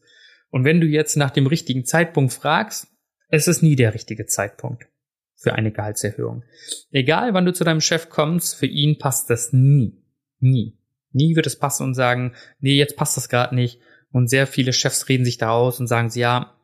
[0.51, 2.87] Und wenn du jetzt nach dem richtigen Zeitpunkt fragst,
[3.29, 4.87] es ist nie der richtige Zeitpunkt
[5.35, 6.43] für eine Gehaltserhöhung.
[6.91, 9.97] Egal, wann du zu deinem Chef kommst, für ihn passt das nie.
[10.39, 10.77] Nie.
[11.13, 13.79] Nie wird es passen und sagen, nee, jetzt passt das gerade nicht.
[14.11, 16.55] Und sehr viele Chefs reden sich da aus und sagen sie, ja,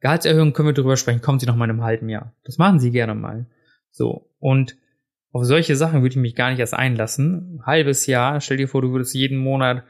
[0.00, 2.34] Gehaltserhöhung können wir drüber sprechen, kommen Sie noch mal in einem halben Jahr.
[2.44, 3.46] Das machen Sie gerne mal.
[3.90, 4.30] So.
[4.40, 4.76] Und
[5.32, 7.56] auf solche Sachen würde ich mich gar nicht erst einlassen.
[7.56, 9.82] Ein halbes Jahr, stell dir vor, du würdest jeden Monat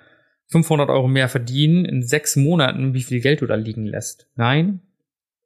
[0.48, 4.28] 500 Euro mehr verdienen, in sechs Monaten, wie viel Geld du da liegen lässt.
[4.36, 4.80] Nein.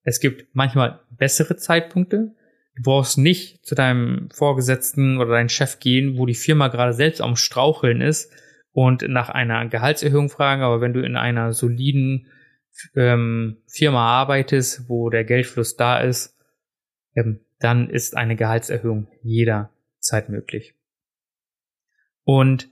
[0.03, 2.35] Es gibt manchmal bessere Zeitpunkte.
[2.77, 7.23] Du brauchst nicht zu deinem Vorgesetzten oder deinem Chef gehen, wo die Firma gerade selbst
[7.23, 8.31] am Straucheln ist
[8.73, 10.63] und nach einer Gehaltserhöhung fragen.
[10.63, 12.27] Aber wenn du in einer soliden
[12.95, 16.37] ähm, Firma arbeitest, wo der Geldfluss da ist,
[17.15, 19.09] ähm, dann ist eine Gehaltserhöhung
[20.07, 20.75] jederzeit möglich.
[22.25, 22.69] Und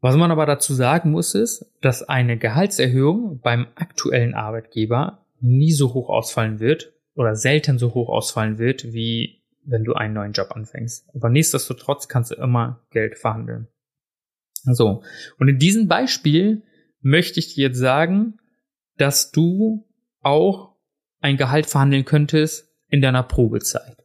[0.00, 5.94] was man aber dazu sagen muss, ist, dass eine Gehaltserhöhung beim aktuellen Arbeitgeber nie so
[5.94, 10.52] hoch ausfallen wird, oder selten so hoch ausfallen wird, wie wenn du einen neuen Job
[10.52, 11.04] anfängst.
[11.14, 13.66] Aber nichtsdestotrotz kannst du immer Geld verhandeln.
[14.62, 15.02] So.
[15.38, 16.62] Und in diesem Beispiel
[17.00, 18.38] möchte ich dir jetzt sagen,
[18.96, 19.86] dass du
[20.22, 20.76] auch
[21.20, 23.99] ein Gehalt verhandeln könntest in deiner Probezeit.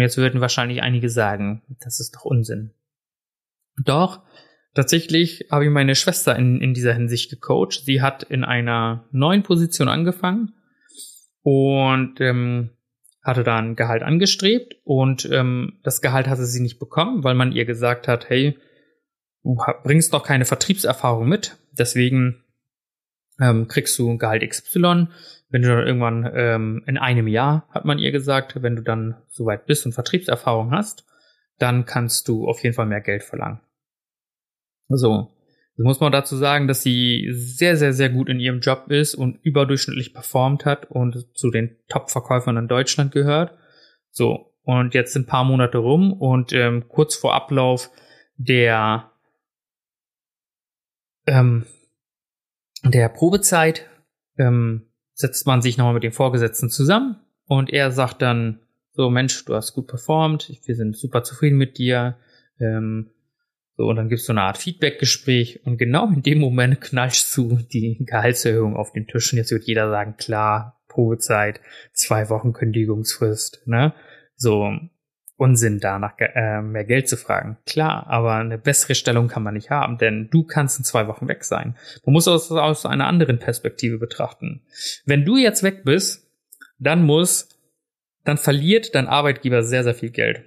[0.00, 2.70] Und jetzt würden wahrscheinlich einige sagen, das ist doch Unsinn.
[3.84, 4.22] Doch,
[4.72, 7.84] tatsächlich habe ich meine Schwester in, in dieser Hinsicht gecoacht.
[7.84, 10.54] Sie hat in einer neuen Position angefangen
[11.42, 12.70] und ähm,
[13.22, 17.52] hatte da ein Gehalt angestrebt und ähm, das Gehalt hatte sie nicht bekommen, weil man
[17.52, 18.56] ihr gesagt hat, hey,
[19.42, 22.42] du bringst doch keine Vertriebserfahrung mit, deswegen
[23.40, 25.08] ähm, kriegst du ein Gehalt XY.
[25.48, 29.16] Wenn du dann irgendwann ähm, in einem Jahr, hat man ihr gesagt, wenn du dann
[29.28, 31.04] soweit bist und Vertriebserfahrung hast,
[31.58, 33.60] dann kannst du auf jeden Fall mehr Geld verlangen.
[34.88, 35.30] So,
[35.76, 39.14] das muss man dazu sagen, dass sie sehr, sehr, sehr gut in ihrem Job ist
[39.14, 43.54] und überdurchschnittlich performt hat und zu den Top-Verkäufern in Deutschland gehört.
[44.10, 47.90] So, und jetzt sind ein paar Monate rum und ähm, kurz vor Ablauf
[48.36, 49.10] der
[51.26, 51.66] ähm,
[52.84, 53.88] der Probezeit
[54.38, 57.16] ähm, setzt man sich nochmal mit dem Vorgesetzten zusammen
[57.46, 58.60] und er sagt dann
[58.92, 62.16] so, Mensch, du hast gut performt, wir sind super zufrieden mit dir.
[62.58, 63.10] Ähm,
[63.76, 67.58] so, und dann gibt's so eine Art Feedback-Gespräch und genau in dem Moment knallst du
[67.72, 71.60] die Gehaltserhöhung auf den Tisch und jetzt wird jeder sagen, klar, Probezeit,
[71.92, 73.94] zwei Wochen Kündigungsfrist, ne?
[74.36, 74.70] So,
[75.40, 77.56] Unsinn, da nach äh, mehr Geld zu fragen.
[77.64, 81.28] Klar, aber eine bessere Stellung kann man nicht haben, denn du kannst in zwei Wochen
[81.28, 81.78] weg sein.
[82.04, 84.60] Man muss das aus einer anderen Perspektive betrachten.
[85.06, 86.30] Wenn du jetzt weg bist,
[86.78, 87.48] dann muss,
[88.24, 90.44] dann verliert dein Arbeitgeber sehr, sehr viel Geld.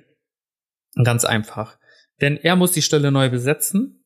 [1.04, 1.80] Ganz einfach.
[2.22, 4.04] Denn er muss die Stelle neu besetzen.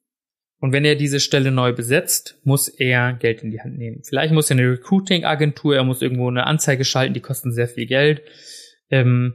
[0.62, 4.04] Und wenn er diese Stelle neu besetzt, muss er Geld in die Hand nehmen.
[4.06, 7.88] Vielleicht muss er eine Recruiting-Agentur, er muss irgendwo eine Anzeige schalten, die kosten sehr viel
[7.88, 8.22] Geld.
[8.90, 9.34] Ähm,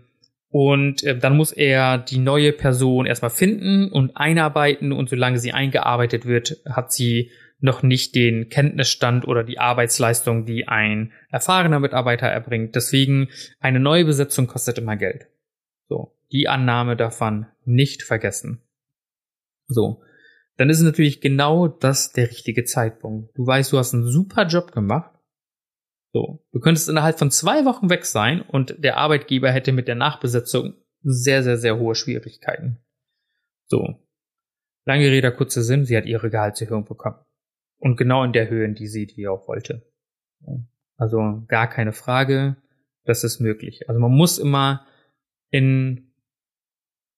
[0.53, 4.93] Und äh, dann muss er die neue Person erstmal finden und einarbeiten.
[4.93, 10.69] Und solange sie eingearbeitet wird, hat sie noch nicht den Kenntnisstand oder die Arbeitsleistung, die
[10.69, 12.75] ein erfahrener Mitarbeiter erbringt.
[12.75, 13.29] Deswegen
[13.61, 15.27] eine neue Besetzung kostet immer Geld.
[15.89, 18.61] So, die Annahme davon nicht vergessen.
[19.69, 20.03] So,
[20.59, 23.31] dann ist natürlich genau das der richtige Zeitpunkt.
[23.39, 25.12] Du weißt, du hast einen super Job gemacht
[26.13, 29.95] so, du könntest innerhalb von zwei Wochen weg sein und der Arbeitgeber hätte mit der
[29.95, 32.79] Nachbesetzung sehr, sehr, sehr hohe Schwierigkeiten.
[33.67, 33.99] So.
[34.85, 37.17] Lange Rede, kurzer Sinn, sie hat ihre Gehaltserhöhung bekommen.
[37.79, 39.91] Und genau in der Höhe, in die sie die auch wollte.
[40.97, 42.57] Also gar keine Frage,
[43.05, 43.89] das ist möglich.
[43.89, 44.87] Also man muss immer
[45.51, 46.13] in,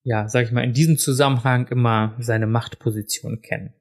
[0.04, 3.74] ja, sag ich mal, in diesem Zusammenhang immer seine Machtposition kennen.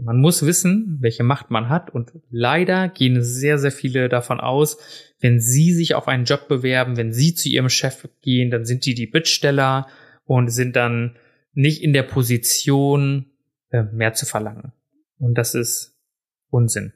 [0.00, 4.78] Man muss wissen, welche Macht man hat und leider gehen sehr, sehr viele davon aus,
[5.20, 8.86] wenn sie sich auf einen Job bewerben, wenn sie zu ihrem Chef gehen, dann sind
[8.86, 9.86] die die Bittsteller
[10.24, 11.16] und sind dann
[11.52, 13.32] nicht in der Position,
[13.70, 14.72] äh, mehr zu verlangen.
[15.18, 15.98] Und das ist
[16.48, 16.92] Unsinn.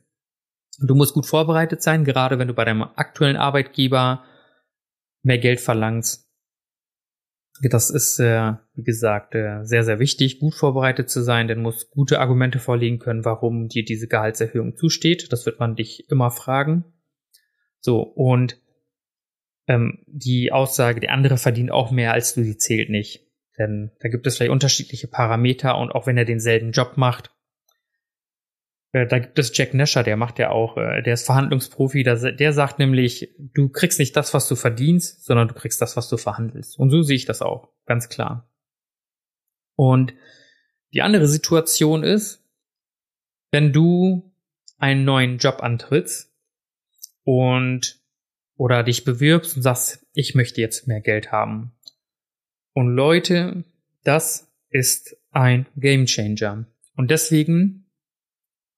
[0.79, 4.25] Du musst gut vorbereitet sein, gerade wenn du bei deinem aktuellen Arbeitgeber
[5.23, 6.26] mehr Geld verlangst
[7.63, 11.91] das ist, äh, wie gesagt, äh, sehr, sehr wichtig, gut vorbereitet zu sein, denn muss
[11.91, 15.33] gute Argumente vorlegen können, warum dir diese Gehaltserhöhung zusteht.
[15.33, 16.85] Das wird man dich immer fragen.
[17.81, 18.61] So, und
[19.69, 23.27] ähm, die Aussage, der andere verdient auch mehr als du, die zählt nicht.
[23.59, 27.31] Denn da gibt es vielleicht unterschiedliche Parameter und auch wenn er denselben Job macht,
[28.97, 32.53] äh, da gibt es Jack Nasher, der macht ja auch, äh, der ist Verhandlungsprofi, der,
[32.55, 36.17] sagt nämlich, du kriegst nicht das, was du verdienst, sondern du kriegst das, was du
[36.17, 36.79] verhandelst.
[36.79, 38.49] Und so sehe ich das auch, ganz klar.
[39.75, 40.15] Und
[40.95, 42.43] die andere Situation ist,
[43.51, 44.33] wenn du
[44.79, 46.33] einen neuen Job antrittst
[47.25, 48.01] und
[48.57, 51.73] oder dich bewirbst und sagst, ich möchte jetzt mehr Geld haben.
[52.73, 53.65] Und Leute,
[54.05, 56.65] das ist ein Gamechanger.
[56.97, 57.86] Und deswegen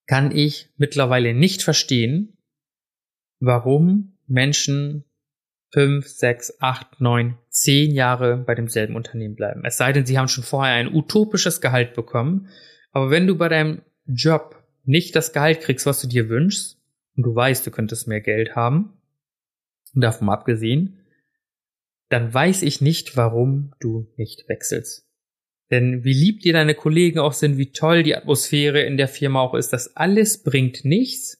[0.09, 2.35] kann ich mittlerweile nicht verstehen,
[3.39, 5.03] warum Menschen
[5.71, 9.63] fünf, sechs, acht, neun, zehn Jahre bei demselben Unternehmen bleiben.
[9.65, 12.47] Es sei denn, sie haben schon vorher ein utopisches Gehalt bekommen.
[12.91, 16.81] Aber wenn du bei deinem Job nicht das Gehalt kriegst, was du dir wünschst,
[17.15, 18.99] und du weißt, du könntest mehr Geld haben,
[19.93, 21.05] davon abgesehen,
[22.09, 25.07] dann weiß ich nicht, warum du nicht wechselst.
[25.71, 29.41] Denn wie lieb dir deine Kollegen auch sind, wie toll die Atmosphäre in der Firma
[29.41, 31.39] auch ist, das alles bringt nichts,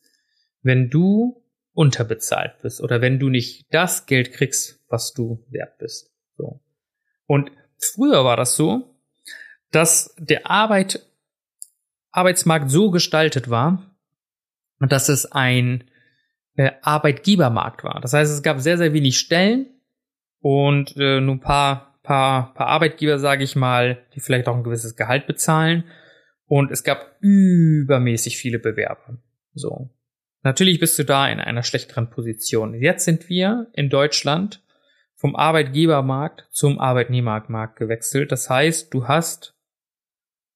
[0.62, 6.12] wenn du unterbezahlt bist oder wenn du nicht das Geld kriegst, was du wert bist.
[6.38, 6.62] So.
[7.26, 8.96] Und früher war das so,
[9.72, 11.06] dass der Arbeit,
[12.12, 13.96] Arbeitsmarkt so gestaltet war,
[14.80, 15.90] dass es ein
[16.56, 18.00] äh, Arbeitgebermarkt war.
[18.02, 19.68] Das heißt, es gab sehr, sehr wenig Stellen
[20.42, 24.64] und äh, nur ein paar paar, paar Arbeitgeber, sage ich mal, die vielleicht auch ein
[24.64, 25.84] gewisses Gehalt bezahlen.
[26.48, 29.20] Und es gab übermäßig viele Bewerber.
[29.54, 29.92] So.
[30.42, 32.74] Natürlich bist du da in einer schlechteren Position.
[32.74, 34.64] Jetzt sind wir in Deutschland
[35.18, 38.32] vom Arbeitgebermarkt zum Arbeitnehmermarkt gewechselt.
[38.32, 39.56] Das heißt, du hast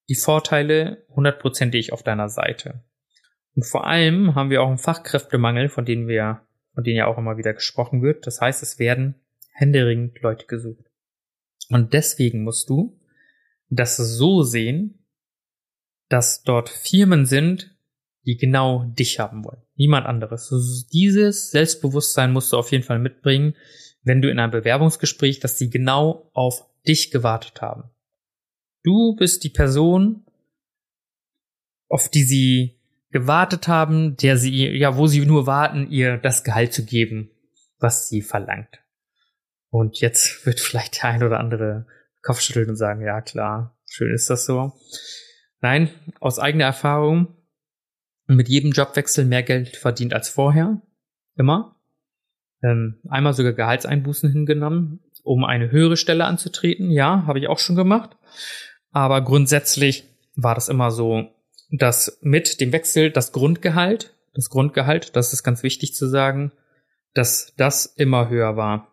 [0.10, 2.84] die Vorteile hundertprozentig auf deiner Seite.
[3.56, 6.42] Und vor allem haben wir auch einen Fachkräftemangel, von dem wir,
[6.74, 8.26] von dem ja auch immer wieder gesprochen wird.
[8.26, 10.90] Das heißt, es werden händeringend Leute gesucht.
[11.70, 13.00] Und deswegen musst du
[13.70, 15.06] das so sehen,
[16.10, 17.76] dass dort Firmen sind,
[18.26, 19.62] die genau dich haben wollen.
[19.76, 20.88] Niemand anderes.
[20.94, 23.56] Dieses Selbstbewusstsein musst du auf jeden Fall mitbringen,
[24.04, 27.90] wenn du in einem Bewerbungsgespräch, dass sie genau auf dich gewartet haben.
[28.84, 30.26] Du bist die Person,
[31.88, 32.80] auf die sie
[33.12, 37.30] gewartet haben, der sie, ja, wo sie nur warten, ihr das Gehalt zu geben,
[37.80, 38.83] was sie verlangt.
[39.74, 41.88] Und jetzt wird vielleicht der ein oder andere
[42.22, 44.74] Kopfschütteln und sagen, ja klar, schön ist das so.
[45.62, 47.36] Nein, aus eigener Erfahrung,
[48.28, 50.82] mit jedem Jobwechsel mehr Geld verdient als vorher.
[51.36, 51.76] Immer.
[52.62, 56.92] Ähm, einmal sogar Gehaltseinbußen hingenommen, um eine höhere Stelle anzutreten.
[56.92, 58.16] Ja, habe ich auch schon gemacht.
[58.92, 61.30] Aber grundsätzlich war das immer so,
[61.72, 66.52] dass mit dem Wechsel das Grundgehalt, das Grundgehalt, das ist ganz wichtig zu sagen,
[67.14, 68.93] dass das immer höher war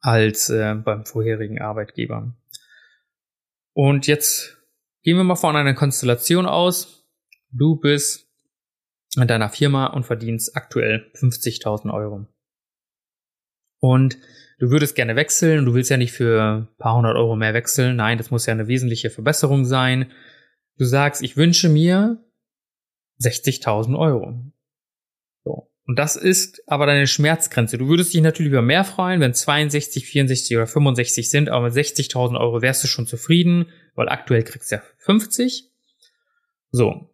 [0.00, 2.34] als äh, beim vorherigen Arbeitgeber.
[3.72, 4.56] Und jetzt
[5.02, 7.06] gehen wir mal von einer Konstellation aus.
[7.50, 8.28] Du bist
[9.16, 12.26] in deiner Firma und verdienst aktuell 50.000 Euro.
[13.80, 14.18] Und
[14.58, 15.64] du würdest gerne wechseln.
[15.64, 17.96] Du willst ja nicht für ein paar hundert Euro mehr wechseln.
[17.96, 20.12] Nein, das muss ja eine wesentliche Verbesserung sein.
[20.76, 22.22] Du sagst, ich wünsche mir
[23.20, 24.52] 60.000 Euro.
[25.90, 27.76] Und das ist aber deine Schmerzgrenze.
[27.76, 31.74] Du würdest dich natürlich über mehr freuen, wenn 62, 64 oder 65 sind, aber mit
[31.74, 33.66] 60.000 Euro wärst du schon zufrieden,
[33.96, 35.64] weil aktuell kriegst du ja 50.
[36.70, 37.10] So.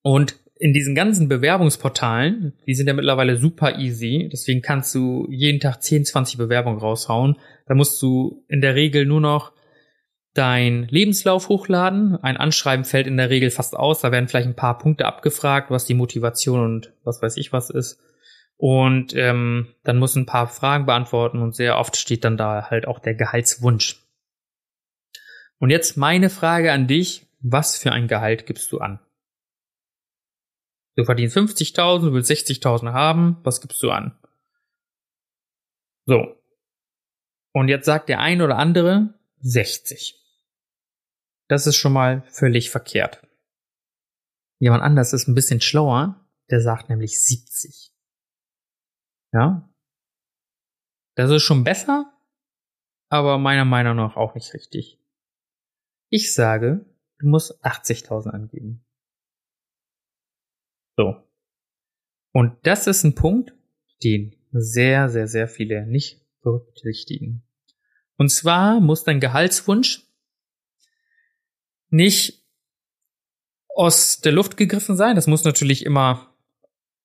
[0.00, 5.60] Und in diesen ganzen Bewerbungsportalen, die sind ja mittlerweile super easy, deswegen kannst du jeden
[5.60, 7.36] Tag 10, 20 Bewerbungen raushauen.
[7.66, 9.52] Da musst du in der Regel nur noch
[10.36, 12.16] dein Lebenslauf hochladen.
[12.22, 14.00] Ein Anschreiben fällt in der Regel fast aus.
[14.00, 17.70] Da werden vielleicht ein paar Punkte abgefragt, was die Motivation und was weiß ich was
[17.70, 18.00] ist.
[18.56, 22.88] Und ähm, dann muss ein paar Fragen beantworten und sehr oft steht dann da halt
[22.88, 24.02] auch der Gehaltswunsch.
[25.58, 29.00] Und jetzt meine Frage an dich, was für ein Gehalt gibst du an?
[30.96, 34.18] Du verdienst 50.000, du willst 60.000 haben, was gibst du an?
[36.06, 36.36] So.
[37.52, 40.25] Und jetzt sagt der ein oder andere 60.
[41.48, 43.26] Das ist schon mal völlig verkehrt.
[44.58, 47.92] Jemand anders ist ein bisschen schlauer, der sagt nämlich 70.
[49.32, 49.72] Ja?
[51.14, 52.12] Das ist schon besser,
[53.08, 55.00] aber meiner Meinung nach auch nicht richtig.
[56.10, 56.86] Ich sage,
[57.18, 58.84] du musst 80.000 angeben.
[60.96, 61.22] So.
[62.32, 63.54] Und das ist ein Punkt,
[64.02, 67.42] den sehr, sehr, sehr viele nicht berücksichtigen.
[68.16, 70.05] Und zwar muss dein Gehaltswunsch
[71.88, 72.44] nicht
[73.74, 75.16] aus der Luft gegriffen sein.
[75.16, 76.34] Das muss natürlich immer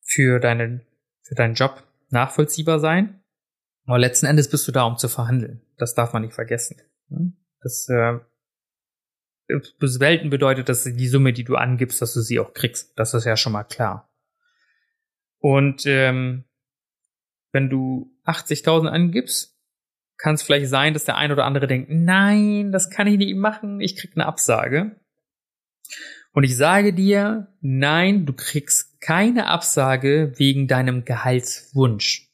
[0.02, 0.82] für deinen,
[1.24, 3.22] für deinen Job nachvollziehbar sein.
[3.86, 5.62] Aber letzten Endes bist du da, um zu verhandeln.
[5.78, 6.78] Das darf man nicht vergessen.
[7.62, 8.20] Das, äh,
[9.50, 12.98] Welten bedeutet, dass die Summe, die du angibst, dass du sie auch kriegst.
[12.98, 14.10] Das ist ja schon mal klar.
[15.40, 16.46] Und ähm,
[17.52, 19.58] wenn du 80.000 angibst,
[20.22, 23.36] kann es vielleicht sein, dass der ein oder andere denkt, nein, das kann ich nicht
[23.36, 24.96] machen, ich krieg eine Absage.
[26.34, 32.30] Und ich sage dir, nein, du kriegst keine Absage wegen deinem Gehaltswunsch.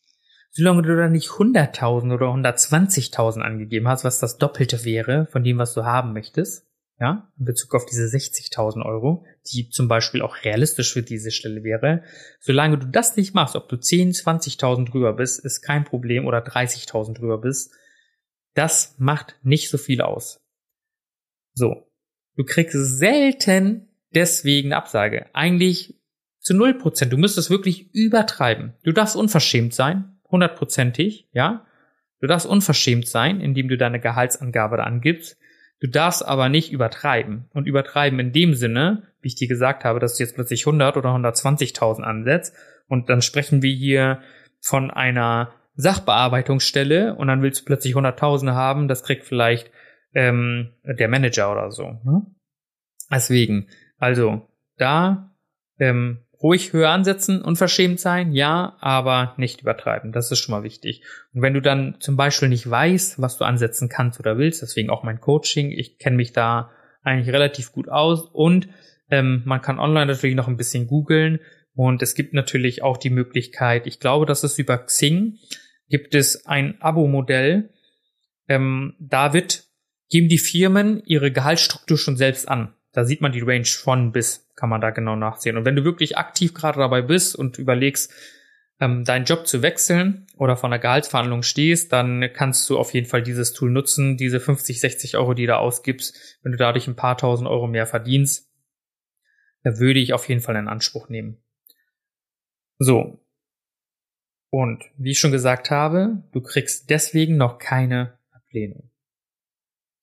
[0.51, 5.57] Solange du da nicht 100.000 oder 120.000 angegeben hast, was das Doppelte wäre von dem,
[5.57, 6.66] was du haben möchtest,
[6.99, 11.63] ja, in Bezug auf diese 60.000 Euro, die zum Beispiel auch realistisch für diese Stelle
[11.63, 12.03] wäre.
[12.39, 16.39] Solange du das nicht machst, ob du 10, 20.000 drüber bist, ist kein Problem oder
[16.39, 17.71] 30.000 drüber bist,
[18.55, 20.41] das macht nicht so viel aus.
[21.53, 21.87] So.
[22.35, 25.27] Du kriegst selten deswegen Absage.
[25.33, 25.99] Eigentlich
[26.39, 27.05] zu 0%.
[27.05, 28.73] Du müsstest wirklich übertreiben.
[28.83, 30.19] Du darfst unverschämt sein.
[30.29, 31.65] Hundertprozentig, ja.
[32.19, 35.37] Du darfst unverschämt sein, indem du deine Gehaltsangabe da angibst.
[35.79, 37.45] Du darfst aber nicht übertreiben.
[37.53, 40.97] Und übertreiben in dem Sinne, wie ich dir gesagt habe, dass du jetzt plötzlich 100
[40.97, 42.55] oder 120.000 ansetzt.
[42.87, 44.21] Und dann sprechen wir hier
[44.59, 48.87] von einer Sachbearbeitungsstelle und dann willst du plötzlich 100.000 haben.
[48.87, 49.71] Das kriegt vielleicht
[50.13, 51.99] ähm, der Manager oder so.
[52.03, 52.25] Ne?
[53.11, 54.47] Deswegen, also
[54.77, 55.35] da
[55.79, 60.11] ähm, ruhig höher ansetzen, unverschämt sein, ja, aber nicht übertreiben.
[60.11, 61.03] Das ist schon mal wichtig.
[61.33, 64.89] Und wenn du dann zum Beispiel nicht weißt, was du ansetzen kannst oder willst, deswegen
[64.89, 66.71] auch mein Coaching, ich kenne mich da
[67.03, 68.69] eigentlich relativ gut aus und
[69.09, 71.39] ähm, man kann online natürlich noch ein bisschen googeln
[71.73, 75.37] und es gibt natürlich auch die Möglichkeit, ich glaube, das ist über Xing,
[75.89, 77.69] gibt es ein Abo-Modell.
[78.47, 79.65] Ähm, da wird,
[80.09, 82.73] geben die Firmen ihre Gehaltsstruktur schon selbst an.
[82.93, 85.55] Da sieht man die Range von bis, kann man da genau nachsehen.
[85.55, 88.11] Und wenn du wirklich aktiv gerade dabei bist und überlegst,
[88.79, 93.07] ähm, deinen Job zu wechseln oder von der Gehaltsverhandlung stehst, dann kannst du auf jeden
[93.07, 96.87] Fall dieses Tool nutzen, diese 50, 60 Euro, die du da ausgibst, wenn du dadurch
[96.87, 98.51] ein paar tausend Euro mehr verdienst,
[99.63, 101.43] da würde ich auf jeden Fall in Anspruch nehmen.
[102.79, 103.23] So.
[104.49, 108.91] Und wie ich schon gesagt habe, du kriegst deswegen noch keine Ablehnung.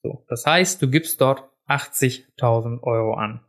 [0.03, 0.25] So.
[0.29, 3.41] Das heißt, du gibst dort 80.000 Euro an.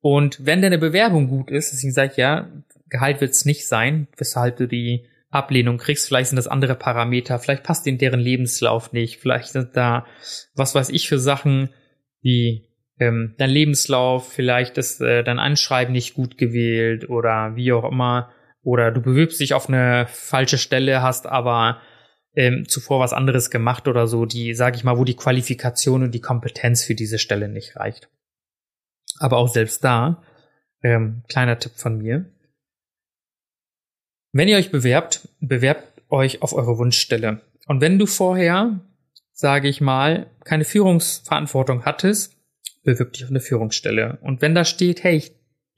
[0.00, 2.48] Und wenn deine Bewerbung gut ist, deswegen sage ich ja,
[2.88, 6.06] Gehalt wird es nicht sein, weshalb du die Ablehnung kriegst.
[6.06, 10.06] Vielleicht sind das andere Parameter, vielleicht passt in deren Lebenslauf nicht, vielleicht sind da,
[10.54, 11.68] was weiß ich für Sachen,
[12.22, 12.66] wie
[12.98, 18.30] ähm, dein Lebenslauf, vielleicht ist äh, dein Anschreiben nicht gut gewählt oder wie auch immer.
[18.62, 21.80] Oder du bewirbst dich auf eine falsche Stelle, hast aber
[22.34, 26.14] ähm, zuvor was anderes gemacht oder so, die, sage ich mal, wo die Qualifikation und
[26.14, 28.08] die Kompetenz für diese Stelle nicht reicht.
[29.18, 30.22] Aber auch selbst da,
[30.82, 32.26] ähm, kleiner Tipp von mir.
[34.32, 37.42] Wenn ihr euch bewerbt, bewerbt euch auf eure Wunschstelle.
[37.66, 38.80] Und wenn du vorher,
[39.32, 42.36] sage ich mal, keine Führungsverantwortung hattest,
[42.84, 44.18] bewirb dich auf eine Führungsstelle.
[44.22, 45.22] Und wenn da steht, hey,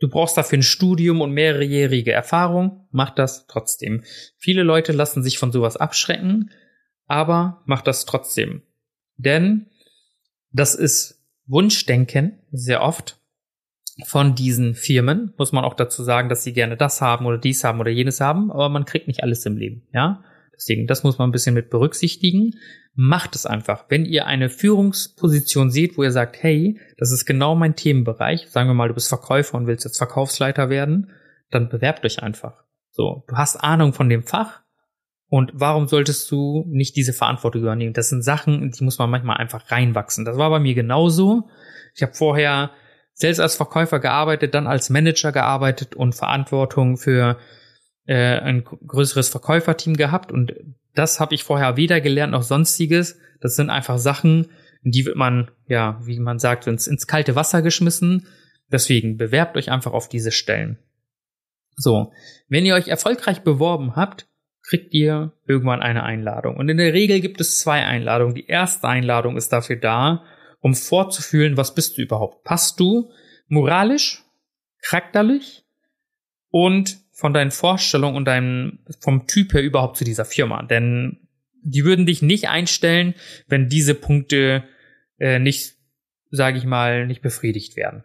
[0.00, 2.88] Du brauchst dafür ein Studium und mehrjährige Erfahrung.
[2.90, 4.02] Mach das trotzdem.
[4.38, 6.50] Viele Leute lassen sich von sowas abschrecken,
[7.06, 8.62] aber mach das trotzdem.
[9.16, 9.66] Denn
[10.52, 13.19] das ist Wunschdenken sehr oft.
[14.06, 15.32] Von diesen Firmen.
[15.36, 18.20] Muss man auch dazu sagen, dass sie gerne das haben oder dies haben oder jenes
[18.20, 20.22] haben, aber man kriegt nicht alles im Leben, ja.
[20.54, 22.54] Deswegen, das muss man ein bisschen mit berücksichtigen.
[22.94, 23.86] Macht es einfach.
[23.88, 28.68] Wenn ihr eine Führungsposition seht, wo ihr sagt, hey, das ist genau mein Themenbereich, sagen
[28.68, 31.12] wir mal, du bist Verkäufer und willst jetzt Verkaufsleiter werden,
[31.50, 32.64] dann bewerbt euch einfach.
[32.90, 34.60] So, du hast Ahnung von dem Fach
[35.30, 37.94] und warum solltest du nicht diese Verantwortung übernehmen?
[37.94, 40.24] Das sind Sachen, die muss man manchmal einfach reinwachsen.
[40.24, 41.48] Das war bei mir genauso.
[41.94, 42.72] Ich habe vorher
[43.20, 47.38] selbst als Verkäufer gearbeitet, dann als Manager gearbeitet und Verantwortung für
[48.06, 50.54] äh, ein größeres Verkäuferteam gehabt und
[50.94, 53.18] das habe ich vorher weder gelernt noch sonstiges.
[53.40, 54.48] Das sind einfach Sachen,
[54.82, 58.26] die wird man, ja, wie man sagt, ins, ins kalte Wasser geschmissen.
[58.72, 60.78] Deswegen bewerbt euch einfach auf diese Stellen.
[61.76, 62.12] So,
[62.48, 64.26] wenn ihr euch erfolgreich beworben habt,
[64.62, 66.56] kriegt ihr irgendwann eine Einladung.
[66.56, 68.34] Und in der Regel gibt es zwei Einladungen.
[68.34, 70.24] Die erste Einladung ist dafür da,
[70.60, 72.44] um vorzufühlen, was bist du überhaupt?
[72.44, 73.10] Passt du
[73.48, 74.22] moralisch,
[74.82, 75.64] charakterlich
[76.50, 80.62] und von deinen Vorstellungen und deinem, vom Typ her überhaupt zu dieser Firma.
[80.62, 81.28] Denn
[81.62, 83.14] die würden dich nicht einstellen,
[83.46, 84.64] wenn diese Punkte
[85.18, 85.76] äh, nicht,
[86.30, 88.04] sage ich mal, nicht befriedigt werden.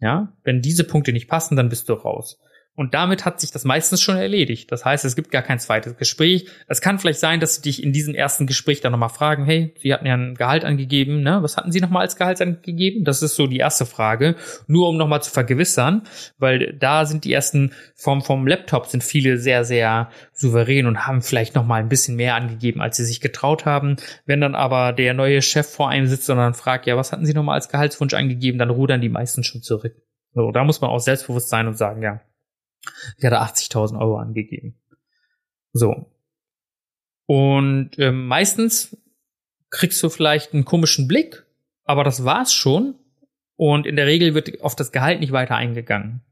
[0.00, 2.38] Ja, wenn diese Punkte nicht passen, dann bist du raus.
[2.74, 4.72] Und damit hat sich das meistens schon erledigt.
[4.72, 6.46] Das heißt, es gibt gar kein zweites Gespräch.
[6.68, 9.74] Es kann vielleicht sein, dass sie dich in diesem ersten Gespräch dann nochmal fragen, hey,
[9.78, 11.42] Sie hatten ja ein Gehalt angegeben, ne?
[11.42, 13.04] Was hatten Sie nochmal als Gehalt angegeben?
[13.04, 14.36] Das ist so die erste Frage.
[14.68, 16.04] Nur um nochmal zu vergewissern,
[16.38, 21.20] weil da sind die ersten vom, vom Laptop sind viele sehr, sehr souverän und haben
[21.20, 23.96] vielleicht nochmal ein bisschen mehr angegeben, als sie sich getraut haben.
[24.24, 27.26] Wenn dann aber der neue Chef vor einem sitzt und dann fragt, ja, was hatten
[27.26, 29.94] Sie nochmal als Gehaltswunsch angegeben, dann rudern die meisten schon zurück.
[30.34, 32.22] So, da muss man auch selbstbewusst sein und sagen, ja,
[33.18, 34.78] ich hatte 80.000 Euro angegeben.
[35.72, 36.10] So.
[37.26, 38.96] Und ähm, meistens
[39.70, 41.44] kriegst du vielleicht einen komischen Blick,
[41.84, 42.94] aber das war's schon.
[43.56, 46.22] Und in der Regel wird auf das Gehalt nicht weiter eingegangen.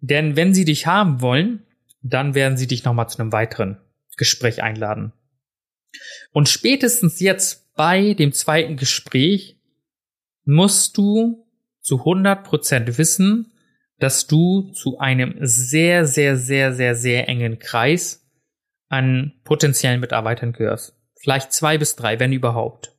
[0.00, 1.66] Denn wenn sie dich haben wollen,
[2.02, 3.78] dann werden sie dich nochmal zu einem weiteren
[4.16, 5.12] Gespräch einladen.
[6.32, 9.56] Und spätestens jetzt bei dem zweiten Gespräch
[10.44, 11.46] musst du
[11.80, 13.52] zu 100% wissen,
[14.00, 18.26] dass du zu einem sehr, sehr, sehr, sehr, sehr engen Kreis
[18.88, 20.94] an potenziellen Mitarbeitern gehörst.
[21.20, 22.96] Vielleicht zwei bis drei, wenn überhaupt.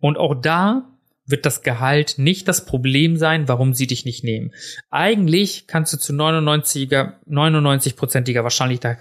[0.00, 4.52] Und auch da wird das Gehalt nicht das Problem sein, warum sie dich nicht nehmen.
[4.90, 8.98] Eigentlich kannst du zu 99er, 99%iger Wahrscheinlichkeit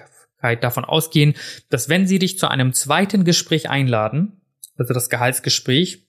[0.61, 1.35] davon ausgehen,
[1.69, 4.41] dass wenn sie dich zu einem zweiten Gespräch einladen,
[4.75, 6.06] also das Gehaltsgespräch,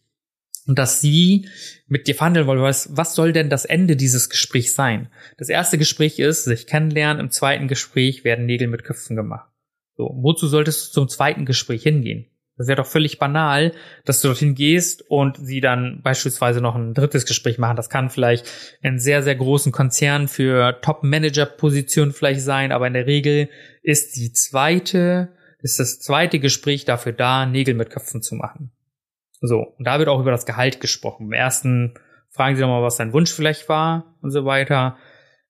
[0.69, 1.49] und dass sie
[1.89, 2.61] mit dir verhandeln wollen.
[2.61, 5.09] Was, was soll denn das Ende dieses Gesprächs sein?
[5.39, 7.21] Das erste Gespräch ist, sich kennenlernen.
[7.21, 9.49] Im zweiten Gespräch werden Nägel mit Köpfen gemacht.
[9.97, 12.27] So, wozu solltest du zum zweiten Gespräch hingehen?
[12.59, 13.73] Das wäre doch völlig banal,
[14.05, 17.77] dass du dorthin gehst und sie dann beispielsweise noch ein drittes Gespräch machen.
[17.77, 18.47] Das kann vielleicht
[18.83, 23.49] in sehr, sehr großen Konzernen für Top-Manager-Positionen vielleicht sein, aber in der Regel
[23.83, 25.29] ist die zweite,
[25.61, 28.73] ist das zweite Gespräch dafür da, Nägel mit Köpfen zu machen.
[29.41, 31.27] So, und da wird auch über das Gehalt gesprochen.
[31.27, 31.95] Im ersten
[32.31, 34.97] fragen sie nochmal, was dein Wunsch vielleicht war und so weiter.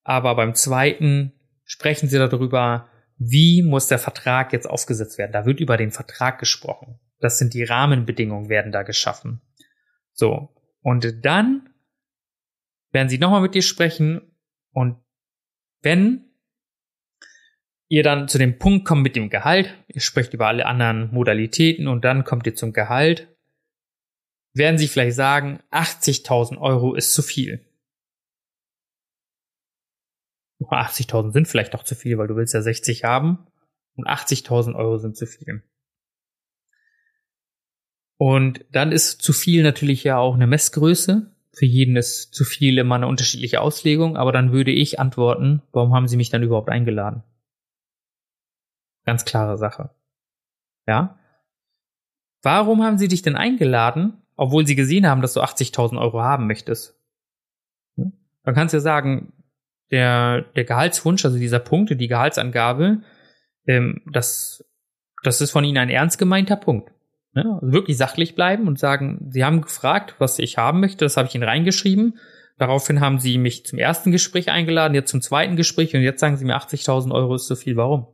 [0.02, 1.32] Aber beim zweiten
[1.64, 5.32] sprechen sie darüber, wie muss der Vertrag jetzt aufgesetzt werden.
[5.32, 7.00] Da wird über den Vertrag gesprochen.
[7.18, 9.42] Das sind die Rahmenbedingungen, werden da geschaffen.
[10.12, 11.68] So, und dann
[12.92, 14.22] werden sie nochmal mit dir sprechen
[14.72, 14.96] und
[15.82, 16.24] wenn
[17.88, 21.88] ihr dann zu dem Punkt kommt mit dem Gehalt, ihr sprecht über alle anderen Modalitäten
[21.88, 23.28] und dann kommt ihr zum Gehalt,
[24.58, 27.64] werden Sie vielleicht sagen, 80.000 Euro ist zu viel.
[30.60, 33.46] 80.000 sind vielleicht doch zu viel, weil du willst ja 60 haben
[33.96, 35.62] und 80.000 Euro sind zu viel.
[38.18, 41.30] Und dann ist zu viel natürlich ja auch eine Messgröße.
[41.52, 45.94] Für jeden ist zu viel immer eine unterschiedliche Auslegung, aber dann würde ich antworten, warum
[45.94, 47.22] haben Sie mich dann überhaupt eingeladen?
[49.04, 49.90] Ganz klare Sache.
[50.86, 51.18] Ja?
[52.42, 54.20] Warum haben Sie dich denn eingeladen?
[54.38, 56.96] Obwohl sie gesehen haben, dass du 80.000 Euro haben möchtest.
[57.96, 59.32] Dann kannst du ja sagen,
[59.90, 63.02] der, der Gehaltswunsch, also dieser Punkt, die Gehaltsangabe,
[63.66, 64.64] ähm, das,
[65.24, 66.92] das ist von ihnen ein ernst gemeinter Punkt.
[67.34, 67.58] Ne?
[67.60, 71.26] Also wirklich sachlich bleiben und sagen, sie haben gefragt, was ich haben möchte, das habe
[71.26, 72.18] ich ihnen reingeschrieben.
[72.58, 76.36] Daraufhin haben sie mich zum ersten Gespräch eingeladen, jetzt zum zweiten Gespräch und jetzt sagen
[76.36, 77.76] sie mir 80.000 Euro ist zu viel.
[77.76, 78.06] Warum?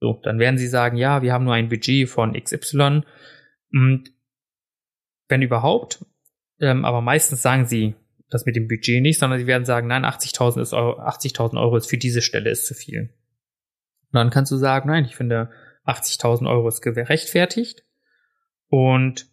[0.00, 3.02] So, dann werden sie sagen, ja, wir haben nur ein Budget von XY
[3.72, 4.15] und
[5.28, 6.04] wenn überhaupt.
[6.60, 7.94] Ähm, aber meistens sagen sie
[8.28, 11.76] das mit dem Budget nicht, sondern sie werden sagen, nein, 80.000 ist Euro, 80.000 Euro
[11.76, 13.10] ist für diese Stelle ist zu viel.
[14.12, 15.50] Und dann kannst du sagen, nein, ich finde
[15.86, 17.84] 80.000 Euro ist gerechtfertigt.
[18.68, 19.26] Und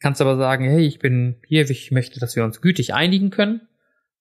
[0.00, 3.62] kannst aber sagen, hey, ich bin hier, ich möchte, dass wir uns gütig einigen können.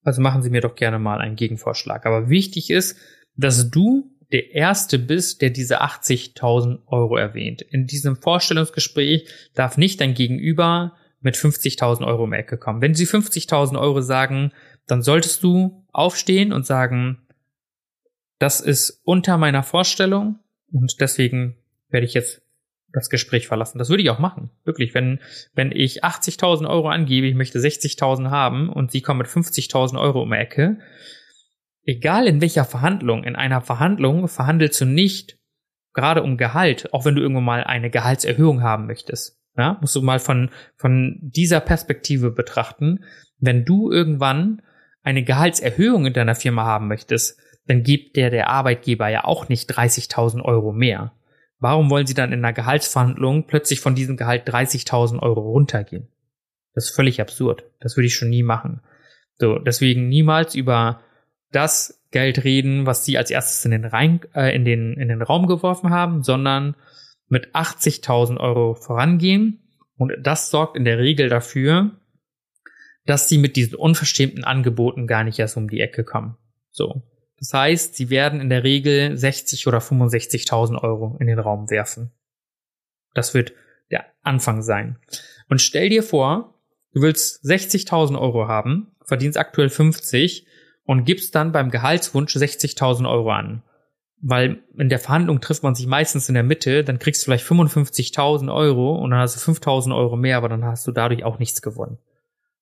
[0.04, 2.06] Also machen Sie mir doch gerne mal einen Gegenvorschlag.
[2.06, 2.98] Aber wichtig ist,
[3.36, 7.62] dass du der Erste bist, der diese 80.000 Euro erwähnt.
[7.62, 12.82] In diesem Vorstellungsgespräch darf nicht dein Gegenüber mit 50.000 Euro um Ecke kommen.
[12.82, 14.52] Wenn sie 50.000 Euro sagen,
[14.88, 17.26] dann solltest du aufstehen und sagen,
[18.38, 20.40] das ist unter meiner Vorstellung
[20.72, 21.58] und deswegen
[21.90, 22.42] werde ich jetzt
[22.94, 23.78] das Gespräch verlassen.
[23.78, 24.50] Das würde ich auch machen.
[24.64, 24.94] Wirklich.
[24.94, 25.20] Wenn,
[25.54, 30.24] wenn ich 80.000 Euro angebe, ich möchte 60.000 haben und sie kommen mit 50.000 Euro
[30.24, 30.80] um Ecke,
[31.90, 35.38] egal in welcher Verhandlung, in einer Verhandlung verhandelst du nicht
[35.94, 39.38] gerade um Gehalt, auch wenn du irgendwo mal eine Gehaltserhöhung haben möchtest.
[39.58, 43.04] Ja, musst du mal von, von dieser Perspektive betrachten.
[43.40, 44.62] Wenn du irgendwann
[45.02, 49.70] eine Gehaltserhöhung in deiner Firma haben möchtest, dann gibt der der Arbeitgeber ja auch nicht
[49.70, 51.14] 30.000 Euro mehr.
[51.60, 56.08] Warum wollen sie dann in einer Gehaltsverhandlung plötzlich von diesem Gehalt 30.000 Euro runtergehen?
[56.74, 57.66] Das ist völlig absurd.
[57.80, 58.82] Das würde ich schon nie machen.
[59.38, 61.02] So, deswegen niemals über
[61.52, 65.22] das Geld reden, was sie als erstes in den, Rein, äh, in den, in den
[65.22, 66.76] Raum geworfen haben, sondern
[67.28, 69.60] mit 80.000 Euro vorangehen.
[69.98, 71.92] Und das sorgt in der Regel dafür,
[73.06, 76.38] dass sie mit diesen unverschämten Angeboten gar nicht erst um die Ecke kommen.
[76.72, 77.04] So.
[77.38, 82.12] Das heißt, sie werden in der Regel 60 oder 65.000 Euro in den Raum werfen.
[83.14, 83.54] Das wird
[83.92, 84.98] der Anfang sein.
[85.48, 86.60] Und stell dir vor,
[86.94, 90.46] du willst 60.000 Euro haben, verdienst aktuell 50
[90.90, 93.62] und gibst dann beim Gehaltswunsch 60.000 Euro an.
[94.24, 97.46] Weil in der Verhandlung trifft man sich meistens in der Mitte, dann kriegst du vielleicht
[97.46, 101.38] 55.000 Euro und dann hast du 5.000 Euro mehr, aber dann hast du dadurch auch
[101.38, 102.00] nichts gewonnen.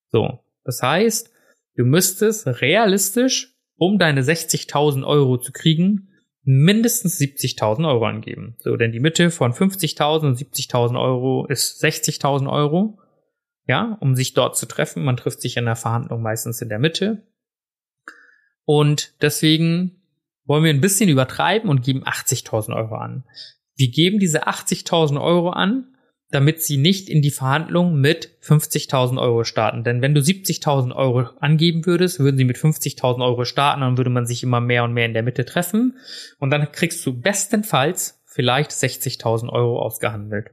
[0.09, 0.39] So.
[0.65, 1.31] Das heißt,
[1.77, 6.09] du müsstest realistisch um deine 60.000 Euro zu kriegen,
[6.43, 8.57] mindestens 70.000 Euro angeben.
[8.59, 12.99] So, denn die Mitte von 50.000 und 70.000 Euro ist 60.000 Euro.
[13.67, 15.05] Ja, um sich dort zu treffen.
[15.05, 17.23] Man trifft sich in der Verhandlung meistens in der Mitte.
[18.67, 19.95] Und deswegen
[20.43, 23.23] wollen wir ein bisschen übertreiben und geben 80.000 Euro an.
[23.77, 25.95] Wir geben diese 80.000 Euro an,
[26.31, 29.85] damit sie nicht in die Verhandlung mit 50.000 Euro starten.
[29.85, 34.09] Denn wenn du 70.000 Euro angeben würdest, würden sie mit 50.000 Euro starten, dann würde
[34.09, 35.97] man sich immer mehr und mehr in der Mitte treffen.
[36.37, 40.49] Und dann kriegst du bestenfalls vielleicht 60.000 Euro ausgehandelt.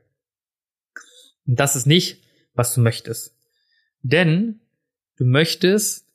[1.49, 2.23] Und das ist nicht,
[2.55, 3.37] was du möchtest.
[4.03, 4.61] Denn
[5.17, 6.07] du möchtest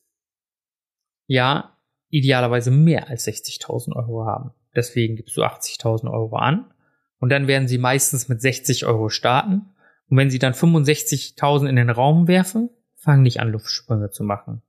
[1.28, 1.76] ja
[2.10, 4.51] idealerweise mehr als 60.000 Euro haben.
[4.76, 6.72] Deswegen gibst du 80.000 Euro an
[7.20, 9.74] und dann werden sie meistens mit 60 Euro starten.
[10.10, 14.62] Und wenn sie dann 65.000 in den Raum werfen, fangen nicht an, Luftsprünge zu machen.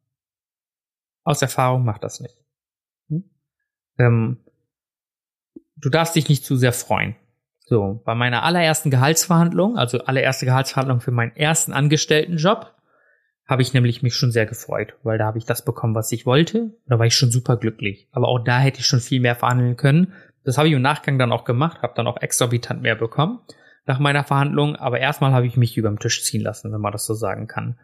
[1.25, 2.37] Aus Erfahrung macht das nicht.
[3.09, 3.25] Hm?
[3.99, 4.39] Ähm,
[5.77, 7.17] du darfst dich nicht zu sehr freuen.
[7.61, 12.75] So, bei meiner allerersten Gehaltsverhandlung, also allererste Gehaltsverhandlung für meinen ersten Angestelltenjob,
[13.51, 16.25] habe ich nämlich mich schon sehr gefreut, weil da habe ich das bekommen, was ich
[16.25, 16.73] wollte.
[16.87, 18.09] Da war ich schon super glücklich.
[18.13, 21.19] Aber auch da hätte ich schon viel mehr verhandeln können, das habe ich im Nachgang
[21.19, 23.41] dann auch gemacht, habe dann auch exorbitant mehr bekommen
[23.87, 26.93] nach meiner Verhandlung, aber erstmal habe ich mich über den Tisch ziehen lassen, wenn man
[26.93, 27.79] das so sagen kann.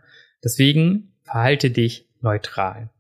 [0.44, 2.90] Deswegen verhalte dich neutral.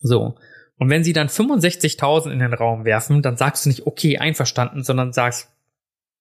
[0.00, 0.36] So.
[0.76, 4.82] Und wenn sie dann 65.000 in den Raum werfen, dann sagst du nicht, okay, einverstanden,
[4.82, 5.52] sondern sagst,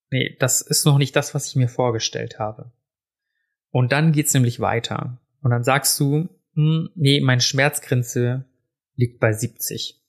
[0.10, 2.72] nee, das ist noch nicht das, was ich mir vorgestellt habe.
[3.70, 5.20] Und dann geht's nämlich weiter.
[5.43, 8.45] Und dann sagst du, hm, nee, meine Schmerzgrenze
[8.95, 10.01] liegt bei 70.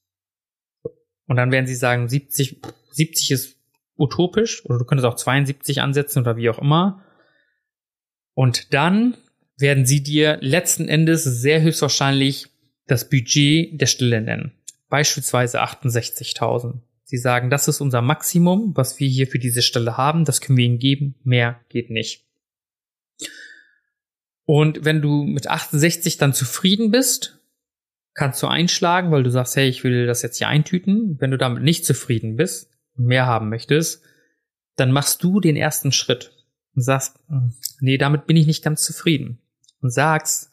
[1.26, 2.62] Und dann werden sie sagen, 70,
[2.93, 3.57] 70 ist
[3.97, 7.05] utopisch oder du könntest auch 72 ansetzen oder wie auch immer.
[8.35, 9.16] Und dann
[9.57, 12.49] werden sie dir letzten Endes sehr höchstwahrscheinlich
[12.87, 14.53] das Budget der Stelle nennen.
[14.89, 16.80] Beispielsweise 68.000.
[17.05, 20.24] Sie sagen, das ist unser Maximum, was wir hier für diese Stelle haben.
[20.24, 21.16] Das können wir ihnen geben.
[21.22, 22.24] Mehr geht nicht.
[24.47, 27.41] Und wenn du mit 68 dann zufrieden bist,
[28.15, 31.17] kannst du einschlagen, weil du sagst, hey, ich will das jetzt hier eintüten.
[31.19, 34.03] Wenn du damit nicht zufrieden bist und mehr haben möchtest,
[34.77, 36.33] dann machst du den ersten Schritt
[36.75, 39.41] und sagst, hm, nee, damit bin ich nicht ganz zufrieden.
[39.81, 40.51] Und sagst,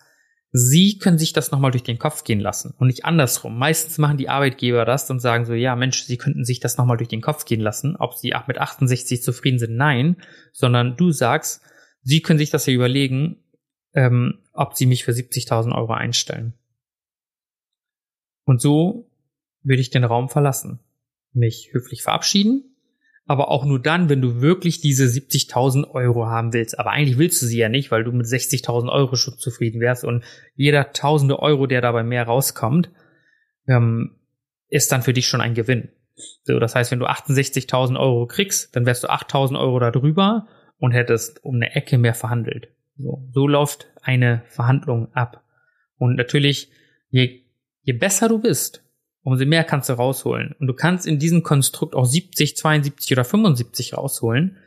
[0.52, 3.58] sie können sich das nochmal durch den Kopf gehen lassen und nicht andersrum.
[3.58, 6.98] Meistens machen die Arbeitgeber das und sagen so, ja, Mensch, sie könnten sich das nochmal
[6.98, 10.18] durch den Kopf gehen lassen, ob sie mit 68 zufrieden sind, nein,
[10.52, 11.62] sondern du sagst,
[12.04, 13.38] sie können sich das ja überlegen,
[13.94, 16.54] ähm, ob sie mich für 70.000 Euro einstellen.
[18.46, 19.10] Und so
[19.64, 20.80] würde ich den Raum verlassen,
[21.34, 22.76] mich höflich verabschieden,
[23.26, 26.80] aber auch nur dann, wenn du wirklich diese 70.000 Euro haben willst.
[26.80, 30.04] Aber eigentlich willst du sie ja nicht, weil du mit 60.000 Euro schon zufrieden wärst
[30.04, 30.24] und
[30.56, 32.92] jeder tausende Euro, der dabei mehr rauskommt,
[33.68, 34.18] ähm,
[34.68, 35.90] ist dann für dich schon ein Gewinn.
[36.44, 40.92] So, das heißt, wenn du 68.000 Euro kriegst, dann wärst du 8.000 Euro darüber und
[40.92, 42.70] hättest um eine Ecke mehr verhandelt.
[42.98, 45.44] So, so läuft eine Verhandlung ab.
[45.98, 46.72] Und natürlich
[47.10, 47.44] je,
[47.82, 48.84] je besser du bist,
[49.24, 50.56] umso mehr kannst du rausholen.
[50.60, 54.58] Und du kannst in diesem Konstrukt auch 70, 72 oder 75 rausholen.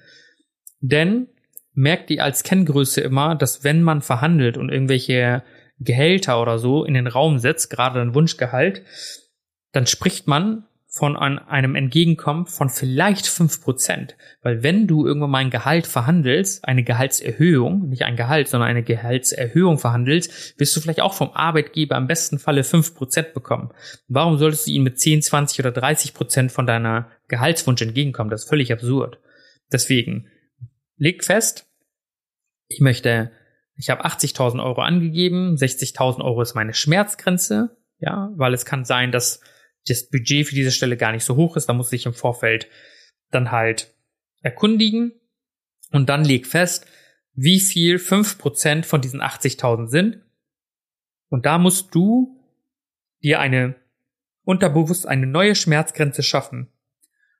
[0.81, 1.29] Denn
[1.72, 5.43] merkt ihr als Kenngröße immer, dass wenn man verhandelt und irgendwelche
[5.81, 8.85] Gehälter oder so in den Raum setzt, gerade ein Wunschgehalt,
[9.72, 10.66] dann spricht man
[10.97, 14.16] von einem Entgegenkommen von vielleicht fünf Prozent.
[14.42, 18.84] Weil wenn du irgendwann mal ein Gehalt verhandelst, eine Gehaltserhöhung, nicht ein Gehalt, sondern eine
[18.84, 23.72] Gehaltserhöhung verhandelst, wirst du vielleicht auch vom Arbeitgeber im besten Falle fünf Prozent bekommen.
[24.07, 28.30] Warum solltest du ihm mit 10, 20 oder 30 Prozent von deiner Gehaltswunsch entgegenkommen?
[28.30, 29.18] Das ist völlig absurd.
[29.72, 30.28] Deswegen,
[30.97, 31.66] leg fest,
[32.68, 33.32] ich möchte,
[33.74, 39.11] ich habe 80.000 Euro angegeben, 60.000 Euro ist meine Schmerzgrenze, ja, weil es kann sein,
[39.11, 39.40] dass
[39.87, 41.66] das Budget für diese Stelle gar nicht so hoch ist.
[41.66, 42.68] Da muss ich im Vorfeld
[43.30, 43.95] dann halt
[44.43, 45.12] erkundigen
[45.91, 46.87] und dann leg fest,
[47.35, 50.20] wie viel fünf Prozent von diesen 80.000 sind.
[51.28, 52.41] Und da musst du
[53.22, 53.76] dir eine
[54.45, 56.68] unterbewusst eine neue Schmerzgrenze schaffen.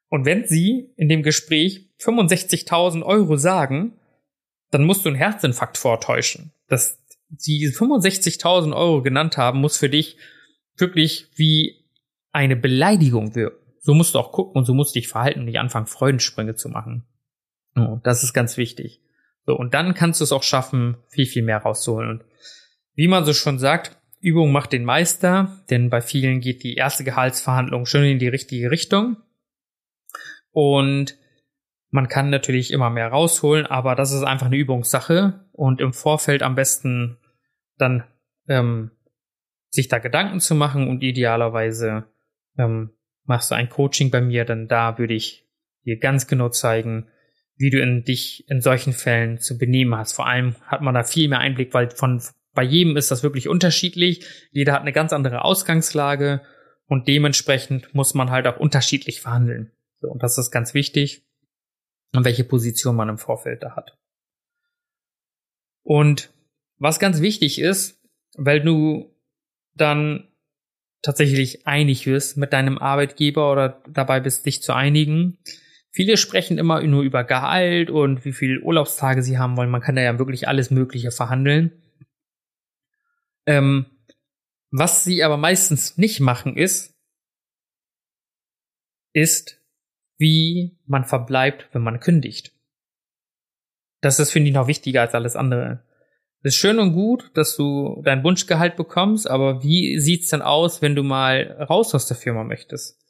[0.09, 3.99] Und wenn sie in dem Gespräch 65.000 Euro sagen,
[4.71, 6.53] dann musst du einen Herzinfarkt vortäuschen.
[6.67, 6.99] Dass
[7.37, 10.17] sie 65.000 Euro genannt haben, muss für dich
[10.77, 11.84] wirklich wie
[12.35, 13.65] eine Beleidigung wirken.
[13.81, 16.57] So musst du auch gucken und so musst du dich verhalten und nicht anfangen, Freudensprünge
[16.57, 17.07] zu machen.
[17.77, 19.01] Oh, das ist ganz wichtig.
[19.47, 22.11] So, und dann kannst du es auch schaffen, viel, viel mehr rauszuholen.
[22.11, 22.25] Und
[22.95, 27.05] wie man so schon sagt, Übung macht den Meister, denn bei vielen geht die erste
[27.05, 29.19] Gehaltsverhandlung schon in die richtige Richtung.
[30.51, 31.19] Und
[31.91, 36.43] man kann natürlich immer mehr rausholen, aber das ist einfach eine Übungssache und im Vorfeld
[36.43, 37.19] am besten
[37.77, 38.05] dann
[38.49, 38.91] ähm,
[39.69, 42.07] sich da Gedanken zu machen und idealerweise
[42.59, 42.91] ähm,
[43.25, 45.47] machst du ein Coaching bei mir, dann da würde ich
[45.85, 47.09] dir ganz genau zeigen,
[47.57, 50.13] wie du in dich in solchen Fällen zu benehmen hast.
[50.13, 53.49] Vor allem hat man da viel mehr Einblick, weil von bei jedem ist das wirklich
[53.49, 54.25] unterschiedlich.
[54.53, 56.43] Jeder hat eine ganz andere Ausgangslage
[56.87, 59.73] und dementsprechend muss man halt auch unterschiedlich verhandeln.
[60.01, 61.25] So, und das ist ganz wichtig,
[62.13, 63.99] welche Position man im Vorfeld da hat.
[65.83, 66.33] Und
[66.79, 68.01] was ganz wichtig ist,
[68.37, 69.15] weil du
[69.75, 70.29] dann
[71.05, 75.39] tatsächlich einig wirst mit deinem Arbeitgeber oder dabei bist, dich zu einigen.
[75.91, 79.71] Viele sprechen immer nur über Gehalt und wie viele Urlaubstage sie haben wollen.
[79.71, 81.71] Man kann da ja wirklich alles Mögliche verhandeln.
[83.47, 83.87] Ähm,
[84.73, 86.95] was sie aber meistens nicht machen ist,
[89.13, 89.61] ist,
[90.17, 92.53] wie man verbleibt, wenn man kündigt.
[94.01, 95.85] Das ist, finde ich, noch wichtiger als alles andere.
[96.47, 100.83] Es ist schön und gut, dass du dein Wunschgehalt bekommst, aber wie sieht's denn aus,
[100.83, 103.01] wenn du mal raus aus der Firma möchtest?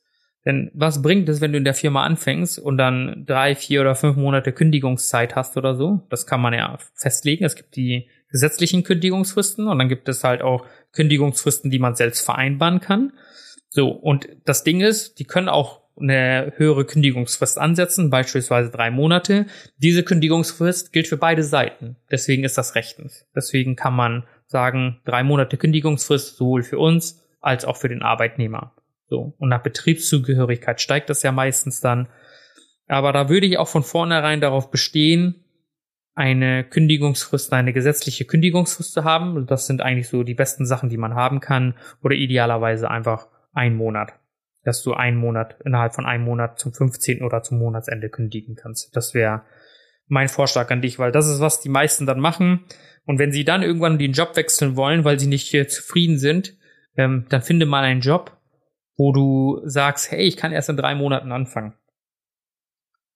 [0.46, 3.96] Denn was bringt es, wenn du in der Firma anfängst und dann drei, vier oder
[3.96, 6.06] fünf Monate Kündigungszeit hast oder so?
[6.10, 7.44] Das kann man ja festlegen.
[7.44, 12.24] Es gibt die gesetzlichen Kündigungsfristen und dann gibt es halt auch Kündigungsfristen, die man selbst
[12.24, 13.14] vereinbaren kann.
[13.68, 19.46] So, und das Ding ist, die können auch eine höhere Kündigungsfrist ansetzen, beispielsweise drei Monate.
[19.78, 21.96] Diese Kündigungsfrist gilt für beide Seiten.
[22.10, 23.26] Deswegen ist das rechtens.
[23.34, 28.74] Deswegen kann man sagen, drei Monate Kündigungsfrist sowohl für uns als auch für den Arbeitnehmer.
[29.08, 29.34] So.
[29.38, 32.08] Und nach Betriebszugehörigkeit steigt das ja meistens dann.
[32.88, 35.44] Aber da würde ich auch von vornherein darauf bestehen,
[36.16, 39.46] eine Kündigungsfrist, eine gesetzliche Kündigungsfrist zu haben.
[39.46, 41.74] Das sind eigentlich so die besten Sachen, die man haben kann.
[42.02, 44.14] Oder idealerweise einfach ein Monat
[44.64, 47.22] dass du einen Monat, innerhalb von einem Monat zum 15.
[47.22, 48.94] oder zum Monatsende kündigen kannst.
[48.96, 49.42] Das wäre
[50.06, 52.64] mein Vorschlag an dich, weil das ist, was die meisten dann machen.
[53.06, 56.56] Und wenn sie dann irgendwann den Job wechseln wollen, weil sie nicht hier zufrieden sind,
[56.96, 58.36] ähm, dann finde mal einen Job,
[58.96, 61.74] wo du sagst, hey, ich kann erst in drei Monaten anfangen.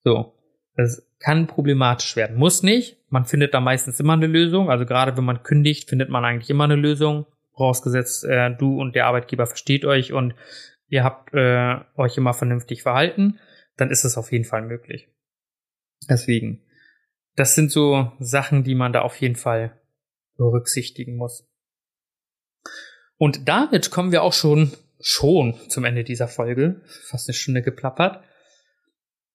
[0.05, 0.35] So.
[0.77, 2.37] Das kann problematisch werden.
[2.37, 2.99] Muss nicht.
[3.09, 4.71] Man findet da meistens immer eine Lösung.
[4.71, 7.27] Also gerade wenn man kündigt, findet man eigentlich immer eine Lösung.
[7.57, 10.35] Vorausgesetzt, äh, du und der Arbeitgeber versteht euch und
[10.89, 13.39] ihr habt äh, euch immer vernünftig verhalten,
[13.77, 15.09] dann ist es auf jeden Fall möglich.
[16.09, 16.63] Deswegen,
[17.37, 19.81] das sind so Sachen, die man da auf jeden Fall
[20.37, 21.47] berücksichtigen muss.
[23.17, 28.25] Und damit kommen wir auch schon schon zum Ende dieser Folge, fast eine Stunde geplappert.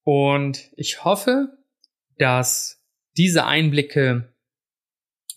[0.04, 1.58] Und ich hoffe,
[2.18, 2.84] dass
[3.18, 4.34] diese Einblicke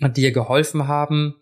[0.00, 1.40] dir geholfen haben,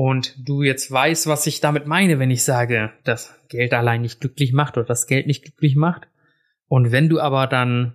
[0.00, 4.20] und du jetzt weißt, was ich damit meine, wenn ich sage, dass Geld allein nicht
[4.20, 6.06] glücklich macht oder das Geld nicht glücklich macht.
[6.68, 7.94] Und wenn du aber dann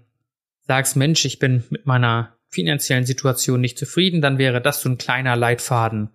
[0.67, 4.97] sagst, Mensch, ich bin mit meiner finanziellen Situation nicht zufrieden, dann wäre das so ein
[4.97, 6.09] kleiner Leitfaden,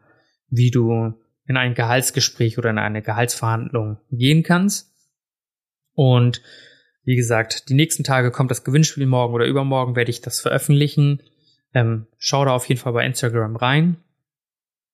[0.50, 1.14] wie du
[1.46, 4.92] in ein Gehaltsgespräch oder in eine Gehaltsverhandlung gehen kannst.
[5.94, 6.42] Und
[7.02, 11.22] wie gesagt, die nächsten Tage kommt das Gewinnspiel morgen oder übermorgen werde ich das veröffentlichen.
[11.72, 13.96] Ähm, schau da auf jeden Fall bei Instagram rein.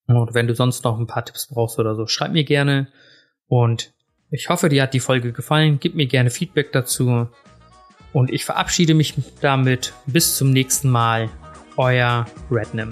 [0.07, 2.87] Und wenn du sonst noch ein paar Tipps brauchst oder so, schreib mir gerne.
[3.47, 3.93] Und
[4.29, 5.79] ich hoffe, dir hat die Folge gefallen.
[5.79, 7.27] Gib mir gerne Feedback dazu.
[8.13, 9.93] Und ich verabschiede mich damit.
[10.05, 11.29] Bis zum nächsten Mal.
[11.77, 12.91] Euer Rednam.